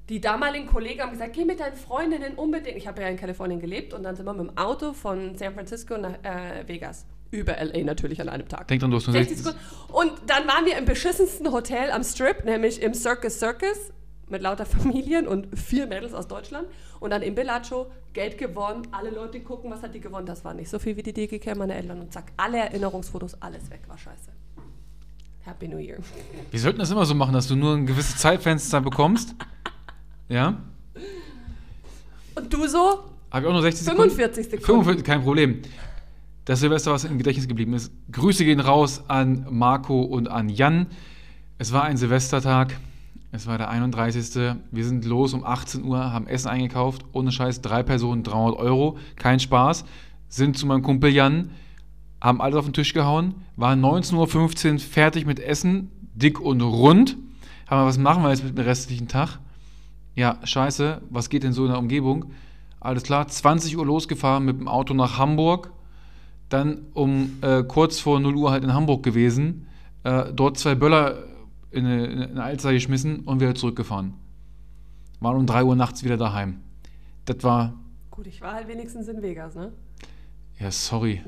Die 0.09 0.21
damaligen 0.21 0.67
Kollegen 0.67 1.01
haben 1.01 1.11
gesagt, 1.11 1.33
geh 1.33 1.45
mit 1.45 1.59
deinen 1.59 1.75
Freundinnen 1.75 2.35
unbedingt. 2.35 2.77
Ich 2.77 2.87
habe 2.87 3.03
ja 3.03 3.09
in 3.09 3.17
Kalifornien 3.17 3.61
gelebt 3.61 3.93
und 3.93 4.05
dann 4.05 4.15
sind 4.15 4.25
wir 4.25 4.33
mit 4.35 4.49
dem 4.49 4.57
Auto 4.57 4.93
von 4.93 5.35
San 5.37 5.55
Francisco 5.55 5.99
nach 5.99 6.15
äh, 6.23 6.67
Vegas. 6.67 7.07
Über 7.33 7.57
LA 7.57 7.83
natürlich 7.83 8.21
an 8.21 8.29
einem 8.29 8.49
Tag. 8.49 8.69
Denk 8.69 8.81
dran, 8.81 8.91
du 8.93 8.99
hast 8.99 9.09
nur 9.09 9.15
60 9.15 9.39
60 9.39 9.53
Sekunden. 9.53 9.93
Und 9.93 10.13
dann 10.29 10.47
waren 10.47 10.65
wir 10.65 10.79
im 10.79 10.85
beschissensten 10.85 11.51
Hotel 11.51 11.91
am 11.91 12.05
Strip, 12.05 12.45
nämlich 12.45 12.81
im 12.83 12.95
Circus 12.95 13.41
Circus 13.41 13.93
mit 14.29 14.43
lauter 14.43 14.65
Familien 14.67 15.27
und 15.27 15.59
vier 15.59 15.89
Mädels 15.89 16.15
aus 16.15 16.29
Deutschland. 16.29 16.69
Und 17.01 17.11
dann 17.11 17.23
im 17.23 17.35
Bellagio 17.35 17.91
Geld 18.13 18.39
gewonnen. 18.39 18.87
Alle 18.93 19.11
Leute 19.11 19.41
gucken, 19.41 19.73
was 19.73 19.83
hat 19.83 19.93
die 19.93 20.01
gewonnen. 20.01 20.27
Das 20.27 20.45
war 20.45 20.55
nicht 20.55 20.71
so 20.71 20.79
viel 20.79 20.97
wie 20.97 21.03
die 21.03 21.13
DGK 21.13 21.57
meiner 21.57 21.75
Eltern. 21.75 22.01
Und 22.01 22.13
zack, 22.13 22.33
alle 22.37 22.59
Erinnerungsfotos, 22.59 23.43
alles 23.43 23.69
weg. 23.71 23.81
War 23.89 23.99
scheiße. 23.99 24.31
Happy 25.43 25.69
New 25.69 25.79
Year. 25.79 25.99
Wir 26.51 26.61
sollten 26.61 26.79
das 26.79 26.91
immer 26.91 27.07
so 27.07 27.15
machen, 27.15 27.33
dass 27.33 27.49
du 27.49 27.57
nur 27.57 27.75
ein 27.75 27.87
gewisses 27.87 28.19
Zeitfenster 28.19 28.81
bekommst. 28.81 29.35
Ja? 30.29 30.57
Und 32.35 32.53
du 32.53 32.67
so? 32.67 33.05
Habe 33.31 33.43
ich 33.43 33.49
auch 33.49 33.53
nur 33.53 33.63
60 33.63 33.85
Sekunden? 33.85 34.11
45 34.11 34.45
Sekunden. 34.45 34.65
45, 34.65 35.05
kein 35.05 35.23
Problem. 35.23 35.63
Das 36.45 36.61
Silvester, 36.61 36.93
was 36.93 37.05
im 37.05 37.19
Gedächtnis 37.19 37.49
geblieben 37.49 37.75
ist. 37.75 37.93
Grüße 38.13 38.45
gehen 38.45 38.61
raus 38.61 39.03
an 39.09 39.47
Marco 39.51 40.03
und 40.03 40.29
an 40.29 40.49
Jan. 40.49 40.87
Es 41.59 41.73
war 41.73 41.85
ein 41.85 41.97
Silvestertag. 41.97 42.79
Es 43.33 43.47
war 43.47 43.59
der 43.59 43.69
31. 43.69 44.55
Wir 44.71 44.85
sind 44.85 45.05
los 45.05 45.35
um 45.35 45.45
18 45.45 45.85
Uhr, 45.85 46.13
haben 46.13 46.27
Essen 46.29 46.49
eingekauft. 46.49 47.05
Ohne 47.13 47.33
Scheiß, 47.33 47.63
drei 47.63 47.83
Personen, 47.83 48.23
300 48.23 48.59
Euro. 48.59 48.99
Kein 49.17 49.41
Spaß. 49.41 49.85
Sind 50.29 50.57
zu 50.57 50.67
meinem 50.67 50.83
Kumpel 50.83 51.11
Jan, 51.11 51.51
haben 52.21 52.41
alles 52.41 52.57
auf 52.57 52.65
den 52.65 52.75
Tisch 52.75 52.95
gehauen. 52.95 53.35
Waren 53.57 53.85
19.15 53.85 54.73
Uhr 54.73 54.79
fertig 54.79 55.27
mit 55.27 55.41
Essen, 55.41 55.91
dick 56.15 56.41
und 56.41 56.61
rund. 56.61 57.17
Haben 57.67 57.83
wir, 57.83 57.87
was 57.87 57.99
machen 57.99 58.23
wir 58.23 58.31
jetzt 58.31 58.45
mit 58.45 58.57
dem 58.57 58.65
restlichen 58.65 59.09
Tag? 59.09 59.39
Ja, 60.17 60.39
scheiße, 60.43 61.03
was 61.11 61.29
geht 61.29 61.43
denn 61.43 61.53
so 61.53 61.65
in 61.67 61.71
der 61.71 61.79
Umgebung? 61.79 62.33
Alles 62.81 63.03
klar, 63.03 63.29
20 63.29 63.77
Uhr 63.77 63.85
losgefahren 63.85 64.47
mit 64.47 64.59
dem 64.59 64.67
Auto 64.67 64.95
nach 64.95 65.19
Hamburg, 65.19 65.73
dann 66.49 66.87
um 66.95 67.37
äh, 67.43 67.63
kurz 67.63 68.01
vor 68.01 68.19
0 68.19 68.35
Uhr 68.35 68.51
halt 68.51 68.65
in 68.65 68.73
Hamburg 68.73 69.03
gewesen, 69.03 69.69
äh, 70.05 70.33
dort 70.33 70.59
zwei 70.59 70.75
Böller 70.75 71.25
in 71.71 71.85
eine, 71.85 72.07
in 72.07 72.23
eine 72.23 72.43
Alster 72.43 72.73
geschmissen 72.73 73.21
und 73.21 73.41
wieder 73.41 73.55
zurückgefahren. 73.55 74.15
Waren 75.21 75.37
um 75.37 75.47
3 75.47 75.65
Uhr 75.65 75.77
nachts 75.77 76.03
wieder 76.03 76.17
daheim. 76.17 76.63
Das 77.27 77.43
war, 77.43 77.75
Gut, 78.11 78.27
ich 78.27 78.41
war 78.41 78.55
halt 78.55 78.69
wenigstens 78.69 79.09
in 79.09 79.21
Vegas, 79.21 79.55
ne? 79.55 79.73
ja, 80.59 80.71
sorry. 80.71 81.23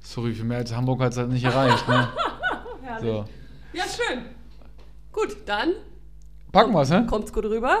Sorry, 0.00 0.34
für 0.34 0.44
mehr 0.44 0.58
als 0.58 0.76
Hamburg 0.76 1.00
hat 1.00 1.12
es 1.12 1.18
halt 1.18 1.30
nicht 1.30 1.44
erreicht. 1.44 1.88
Ne? 1.88 2.08
So. 3.00 3.24
Ja, 3.74 3.84
schön. 3.84 4.24
Gut, 5.12 5.36
dann 5.46 5.74
Packen 6.52 6.72
wir's, 6.72 6.90
hä? 6.90 7.04
kommt's 7.06 7.32
gut 7.32 7.44
rüber. 7.44 7.76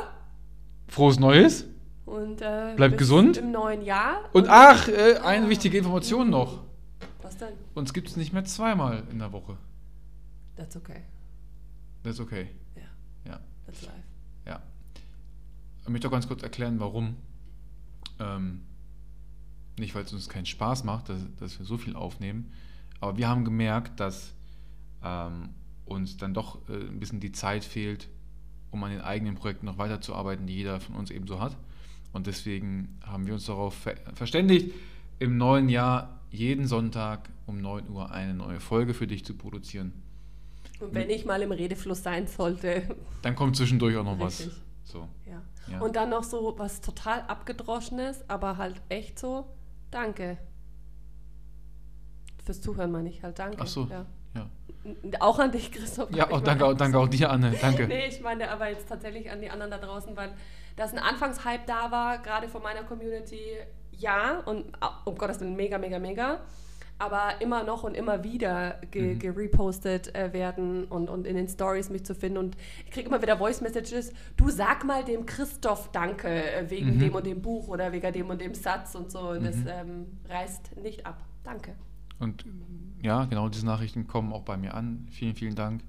Frohes 0.88 1.18
Neues. 1.18 1.64
Und, 2.06 2.40
äh, 2.40 2.74
Bleibt 2.76 2.96
gesund. 2.98 3.36
Im 3.36 3.50
neuen 3.50 3.82
Jahr. 3.82 4.20
Und 4.32 4.48
ach, 4.48 4.88
äh, 4.88 5.18
eine 5.22 5.48
wichtige 5.48 5.78
Information 5.78 6.30
noch. 6.30 6.64
Was 7.22 7.36
denn? 7.36 7.52
Uns 7.74 7.92
gibt 7.92 8.08
es 8.08 8.16
nicht 8.16 8.32
mehr 8.32 8.44
zweimal 8.44 9.02
in 9.10 9.18
der 9.18 9.32
Woche. 9.32 9.56
That's 10.56 10.76
okay. 10.76 11.02
Ist 12.04 12.20
okay. 12.20 12.48
Ja, 12.74 13.32
Ja, 13.32 13.40
that's 13.66 13.82
life. 13.82 13.92
ja. 14.46 14.62
Ich 15.82 15.88
möchte 15.90 16.08
auch 16.08 16.12
ganz 16.12 16.26
kurz 16.26 16.42
erklären, 16.42 16.80
warum. 16.80 17.16
Ähm, 18.18 18.62
nicht, 19.78 19.94
weil 19.94 20.04
es 20.04 20.12
uns 20.12 20.28
keinen 20.28 20.46
Spaß 20.46 20.84
macht, 20.84 21.08
dass, 21.10 21.20
dass 21.38 21.58
wir 21.58 21.66
so 21.66 21.76
viel 21.76 21.94
aufnehmen, 21.94 22.52
aber 23.00 23.16
wir 23.16 23.28
haben 23.28 23.44
gemerkt, 23.44 24.00
dass 24.00 24.32
ähm, 25.04 25.50
uns 25.84 26.16
dann 26.16 26.34
doch 26.34 26.68
äh, 26.68 26.72
ein 26.72 26.98
bisschen 26.98 27.20
die 27.20 27.30
Zeit 27.30 27.62
fehlt, 27.64 28.08
um 28.70 28.82
an 28.84 28.90
den 28.90 29.00
eigenen 29.00 29.34
Projekten 29.34 29.66
noch 29.66 29.78
weiterzuarbeiten, 29.78 30.46
die 30.46 30.56
jeder 30.56 30.80
von 30.80 30.94
uns 30.96 31.10
eben 31.10 31.26
so 31.26 31.40
hat. 31.40 31.56
Und 32.12 32.26
deswegen 32.26 32.98
haben 33.04 33.26
wir 33.26 33.34
uns 33.34 33.46
darauf 33.46 33.74
ver 33.74 33.96
verständigt, 34.14 34.74
im 35.18 35.36
neuen 35.36 35.68
Jahr 35.68 36.20
jeden 36.30 36.66
Sonntag 36.66 37.28
um 37.46 37.60
9 37.60 37.88
Uhr 37.88 38.10
eine 38.10 38.34
neue 38.34 38.60
Folge 38.60 38.94
für 38.94 39.06
dich 39.06 39.24
zu 39.24 39.34
produzieren. 39.34 39.92
Und 40.80 40.94
wenn 40.94 41.10
ich 41.10 41.24
mal 41.24 41.42
im 41.42 41.52
Redefluss 41.52 42.02
sein 42.02 42.26
sollte, 42.26 42.96
Dann 43.22 43.34
kommt 43.34 43.56
zwischendurch 43.56 43.96
auch 43.96 44.04
noch 44.04 44.18
was. 44.18 44.40
Richtig. 44.40 44.62
So. 44.84 45.08
ja. 45.26 45.42
Ja. 45.70 45.80
Und 45.80 45.96
dann 45.96 46.10
noch 46.10 46.24
so 46.24 46.54
was 46.56 46.80
total 46.80 47.20
abgedroschenes, 47.22 48.24
aber 48.28 48.56
halt 48.56 48.80
echt 48.88 49.18
so, 49.18 49.46
danke. 49.90 50.38
Fürs 52.42 52.62
Zuhören 52.62 52.90
meine 52.90 53.10
ich 53.10 53.22
halt, 53.22 53.38
danke. 53.38 53.58
Ach 53.60 53.66
so, 53.66 53.86
Ja. 53.90 54.06
Auch 55.20 55.38
an 55.38 55.52
dich, 55.52 55.70
Christoph. 55.72 56.10
Ja, 56.14 56.30
auch 56.30 56.40
danke, 56.40 56.64
auch, 56.64 56.74
danke 56.74 56.98
auch 56.98 57.08
dir, 57.08 57.30
Anne. 57.30 57.52
Danke. 57.60 57.86
Nee, 57.88 58.06
ich 58.08 58.20
meine 58.20 58.50
aber 58.50 58.68
jetzt 58.68 58.88
tatsächlich 58.88 59.30
an 59.30 59.40
die 59.40 59.50
anderen 59.50 59.70
da 59.70 59.78
draußen, 59.78 60.16
weil 60.16 60.30
dass 60.76 60.92
ein 60.92 60.98
Anfangshype 60.98 61.62
da 61.66 61.90
war, 61.90 62.18
gerade 62.18 62.48
von 62.48 62.62
meiner 62.62 62.84
Community, 62.84 63.40
ja, 63.90 64.40
und 64.46 64.64
um 65.04 65.16
Gottes 65.16 65.40
Willen, 65.40 65.56
mega, 65.56 65.76
mega, 65.78 65.98
mega. 65.98 66.40
Aber 67.00 67.40
immer 67.40 67.62
noch 67.62 67.84
und 67.84 67.94
immer 67.96 68.24
wieder 68.24 68.80
ge 68.90 69.14
Mhm. 69.14 69.18
gerepostet 69.20 70.12
äh, 70.16 70.32
werden 70.32 70.84
und, 70.84 71.08
und 71.08 71.26
in 71.28 71.36
den 71.36 71.48
Stories 71.48 71.90
mich 71.90 72.04
zu 72.04 72.14
finden. 72.14 72.38
Und 72.38 72.56
ich 72.86 72.90
kriege 72.92 73.08
immer 73.08 73.22
wieder 73.22 73.36
Voice 73.38 73.60
Messages, 73.60 74.12
du 74.36 74.48
sag 74.50 74.84
mal 74.84 75.04
dem 75.04 75.24
Christoph 75.26 75.90
Danke 75.92 76.28
äh, 76.28 76.68
wegen 76.70 76.96
Mhm. 76.96 77.00
dem 77.00 77.14
und 77.14 77.26
dem 77.26 77.40
Buch 77.42 77.68
oder 77.68 77.92
wegen 77.92 78.12
dem 78.12 78.30
und 78.30 78.40
dem 78.40 78.54
Satz 78.54 78.94
und 78.96 79.12
so. 79.12 79.30
Und 79.30 79.44
das 79.44 79.56
ähm, 79.68 80.18
reißt 80.28 80.76
nicht 80.82 81.06
ab. 81.06 81.18
Danke. 81.44 81.74
Und 82.18 82.44
ja, 83.02 83.24
genau 83.26 83.48
diese 83.48 83.66
Nachrichten 83.66 84.06
kommen 84.06 84.32
auch 84.32 84.42
bei 84.42 84.56
mir 84.56 84.74
an. 84.74 85.06
Vielen, 85.10 85.34
vielen 85.34 85.54
Dank. 85.54 85.82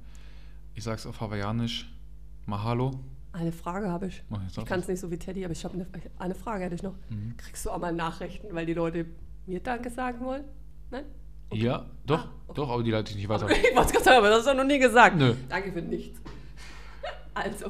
Ich 0.76 0.84
sage 0.84 0.98
es 0.98 1.06
auf 1.06 1.20
Hawaiianisch. 1.22 1.92
Mahalo. 2.46 3.00
Eine 3.32 3.52
Frage 3.52 3.90
habe 3.90 4.08
ich. 4.08 4.24
Mach 4.30 4.42
Ich 4.48 4.66
kann 4.66 4.80
es 4.80 4.88
nicht 4.88 5.00
so 5.00 5.12
wie 5.12 5.18
Teddy, 5.18 5.44
aber 5.46 5.52
ich 5.52 5.64
habe 5.64 5.76
eine, 5.76 5.88
eine 6.18 6.36
Frage 6.36 6.64
hätte 6.66 6.76
ich 6.76 6.84
noch. 6.84 6.96
Mhm. 7.10 7.36
Kriegst 7.38 7.66
du 7.66 7.70
auch 7.70 7.78
mal 7.80 7.94
Nachrichten, 7.94 8.48
weil 8.54 8.66
die 8.66 8.74
Leute 8.74 9.06
mir 9.46 9.60
Danke 9.60 9.90
sagen 9.90 10.20
wollen? 10.26 10.44
Nein? 10.90 11.06
Ja, 11.54 11.86
doch, 12.06 12.26
Ah, 12.26 12.32
okay. 12.48 12.56
doch, 12.56 12.70
aber 12.70 12.84
die 12.84 12.92
leite 12.92 13.12
ich 13.12 13.18
nicht 13.18 13.30
weiter. 13.30 13.46
Aber 13.46 13.54
ich 13.54 13.64
wollte 13.76 13.82
es 13.88 13.92
gerade 13.92 14.04
sagen, 14.06 14.18
aber 14.18 14.30
das 14.30 14.40
hast 14.46 14.54
du 14.54 14.58
noch 14.58 14.64
nie 14.66 14.80
gesagt. 14.80 15.18
Nö. 15.18 15.34
Danke 15.48 15.72
für 15.72 15.82
nichts. 15.82 16.20
Also, 17.34 17.68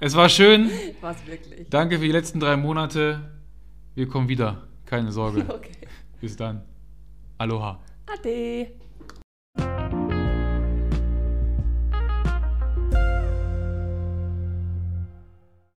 Es 0.00 0.14
war 0.14 0.28
schön. 0.28 0.70
Was 1.00 1.26
wirklich. 1.26 1.68
Danke 1.68 1.98
für 1.98 2.04
die 2.04 2.12
letzten 2.12 2.40
drei 2.40 2.56
Monate. 2.56 3.20
Wir 3.94 4.08
kommen 4.08 4.28
wieder. 4.28 4.62
Keine 4.86 5.12
Sorge. 5.12 5.44
Okay. 5.48 5.72
Bis 6.20 6.36
dann. 6.36 6.62
Aloha. 7.38 7.78
Ade. 8.06 8.87